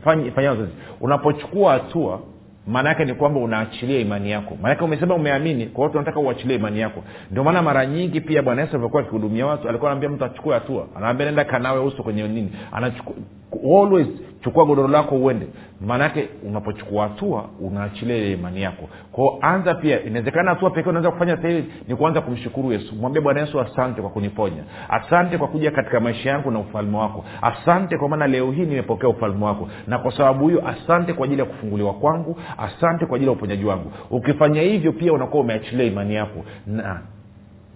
fanya 0.04 0.50
mazoezi 0.50 0.72
unapochukua 1.00 1.72
hatua 1.72 2.20
maana 2.66 2.88
yake 2.88 3.04
ni 3.04 3.14
kwamba 3.14 3.40
unaachilia 3.40 3.98
imani 4.00 4.30
yako. 4.30 4.56
Maanake 4.62 4.84
umesema 4.84 5.14
umeamini 5.14 5.66
kwa 5.66 5.76
hiyo 5.84 5.92
tunataka 5.92 6.20
uachilie 6.20 6.56
imani 6.56 6.80
yako. 6.80 7.02
Ndio 7.30 7.44
maana 7.44 7.62
mara 7.62 7.86
nyingi 7.86 8.20
pia 8.20 8.42
bwana 8.42 8.60
yesu 8.62 8.72
alivyokuwa 8.72 9.02
akihudumia 9.02 9.46
watu 9.46 9.68
alikuwa 9.68 9.90
anaambia 9.90 10.10
mtu 10.10 10.24
achukue 10.24 10.54
hatua. 10.54 10.86
Anaambia 10.96 11.26
nenda 11.26 11.44
kanawe 11.44 11.80
uso 11.80 12.02
kwenye 12.02 12.28
nini? 12.28 12.52
Anachukua 12.72 13.14
always 13.82 14.06
chukua 14.44 14.64
godoro 14.64 14.88
lako 14.88 15.14
uende. 15.16 15.46
Maanake 15.80 16.28
unapochukua 16.46 17.02
hatua 17.08 17.44
unaachilia 17.60 18.16
ile 18.16 18.32
imani 18.32 18.62
yako. 18.62 18.88
Kwao 19.12 19.38
anza 19.40 19.74
pia. 19.74 20.02
Inawezekana 20.02 20.50
hatua 20.50 20.70
pekee 20.70 20.90
unaweza 20.90 21.10
kufanya 21.10 21.36
sahivi 21.36 21.72
ni 21.88 21.96
kuanza 21.96 22.20
kumshukuru 22.20 22.72
yesu. 22.72 22.94
Mwambie 22.96 23.20
bwana 23.22 23.40
yesu 23.40 23.60
asante 23.60 24.00
kwa 24.00 24.10
kuniponya. 24.10 24.62
Asante 24.88 25.38
kwa 25.38 25.48
kuja 25.48 25.70
katika 25.70 26.00
maisha 26.00 26.30
yangu 26.30 26.50
na 26.50 26.58
ufalme 26.58 26.96
wako. 26.98 27.24
Asante 27.42 27.98
kwa 27.98 28.08
maana 28.08 28.26
leo 28.26 28.50
hii 28.52 28.66
nimepokea 28.66 29.08
ufalme 29.08 29.44
wako. 29.44 29.68
Na 29.86 29.98
kwa 29.98 30.12
sababu 30.16 30.48
hiyo 30.48 30.68
asante 30.68 31.12
kwa 31.12 31.24
ajili 31.26 31.40
ya 31.40 31.46
kufunguliwa 31.46 31.94
kwangu. 31.94 32.36
Asante 32.58 33.06
kwa 33.06 33.16
ajili 33.16 33.30
ya 33.30 33.36
uponyaji 33.36 33.64
wangu. 33.64 33.92
Ukifanya 34.10 34.60
hivyo 34.60 34.92
pia 34.92 35.12
unakuwa 35.12 35.42
umeachilia 35.42 35.86
imani 35.86 36.14
yako. 36.14 36.44
Na 36.66 37.00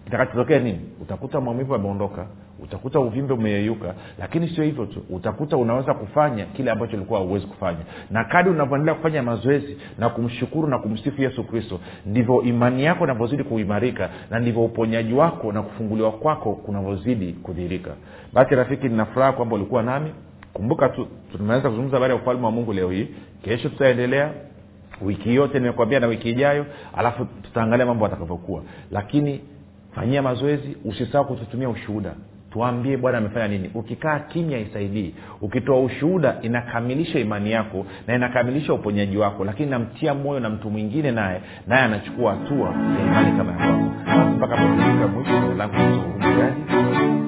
kitakachotokea 0.09 0.59
nini? 0.59 0.81
Utakuta 1.03 1.40
maumivu 1.40 1.75
ameondoka 1.75 2.27
utakuta 2.62 3.01
uvimbe 3.01 3.35
umeyeyuka 3.35 3.94
lakini 4.18 4.49
sio 4.49 4.64
hivyo 4.64 4.87
tu. 4.87 5.03
Utakuta 5.11 5.57
unaweza 5.57 5.94
kufanya 5.94 6.44
kile 6.44 6.71
ambacho 6.71 6.97
ulikuwa 6.97 7.18
hauwezi 7.21 7.47
kufanya. 7.47 7.79
Na 8.11 8.25
kadi 8.25 8.51
unavyoendelea 8.51 8.94
kufanya 8.94 9.23
mazoezi 9.23 9.77
na 9.99 10.09
kumshukuru 10.09 10.68
na 10.68 10.79
kumsifu 10.79 11.23
yesu 11.23 11.44
kristo 11.44 11.81
ndivyo 12.07 12.42
imani 12.42 12.85
yako 12.85 13.05
inavyozidi 13.05 13.44
kuimarika 13.44 14.11
na 14.31 14.38
ndivyo 14.38 14.64
uponyaji 14.64 15.12
wako 15.14 15.53
na 15.53 15.62
kufunguliwa 15.62 16.12
kwako 16.12 16.53
kunavyozidi 16.53 17.33
kudhihirika. 17.33 17.90
Basi 18.33 18.55
rafiki 18.55 18.88
ninafuraha 18.88 19.33
kwamba 19.33 19.57
ulikuwa 19.57 19.83
nami. 19.83 20.11
Kumbuka 20.53 20.88
tu 20.88 21.09
tumeweza 21.33 21.68
kuzungumza 21.68 21.97
habari 21.97 22.14
ya 22.14 22.21
ufalme 22.21 22.44
wa 22.44 22.51
mungu 22.51 22.73
leo 22.73 22.90
hii. 22.90 23.09
Kesho 23.42 23.68
tutaendelea. 23.68 24.31
Wiki 25.03 25.35
yote 25.35 25.59
nimekwambia 25.61 26.01
na 26.01 26.07
wiki 26.07 26.31
ijayo. 26.31 26.66
Alafu 26.97 27.25
tutaangalia 27.25 27.87
mambo 27.87 28.07
atakavyokuwa 28.07 28.62
lakini 28.90 29.40
fanyia 29.98 30.22
mazoezi 30.22 30.76
usisahau 30.84 31.24
kututumia 31.26 31.68
ushuhuda. 31.68 32.14
Tuambie 32.52 32.96
bwana 32.96 33.18
amefanya 33.18 33.48
nini. 33.48 33.70
Ukikaa 33.74 34.18
kimya 34.18 34.58
isaidii 34.58 35.14
ukitoa 35.40 35.80
ushuhuda 35.80 36.37
inakamilisha 36.42 37.18
imani 37.18 37.50
yako 37.52 37.87
na 38.06 38.14
inakamilisha 38.14 38.74
uponyaji 38.74 39.16
wako. 39.16 39.44
Lakini 39.44 39.70
namtia 39.70 40.14
moyo 40.14 40.40
na 40.40 40.50
mtu 40.50 40.70
mwingine 40.70 41.11
naye 41.11 41.40
naye 41.66 41.82
anachukua 41.82 42.34
hatua 42.34 42.68
ya 42.68 43.06
imani 43.06 43.38
kama 43.38 43.52
ya 43.52 43.58
kwako. 43.58 44.30
Mpaka 44.37 44.56
mwisho 44.56 45.54
langu 45.56 45.74
gani 46.20 47.27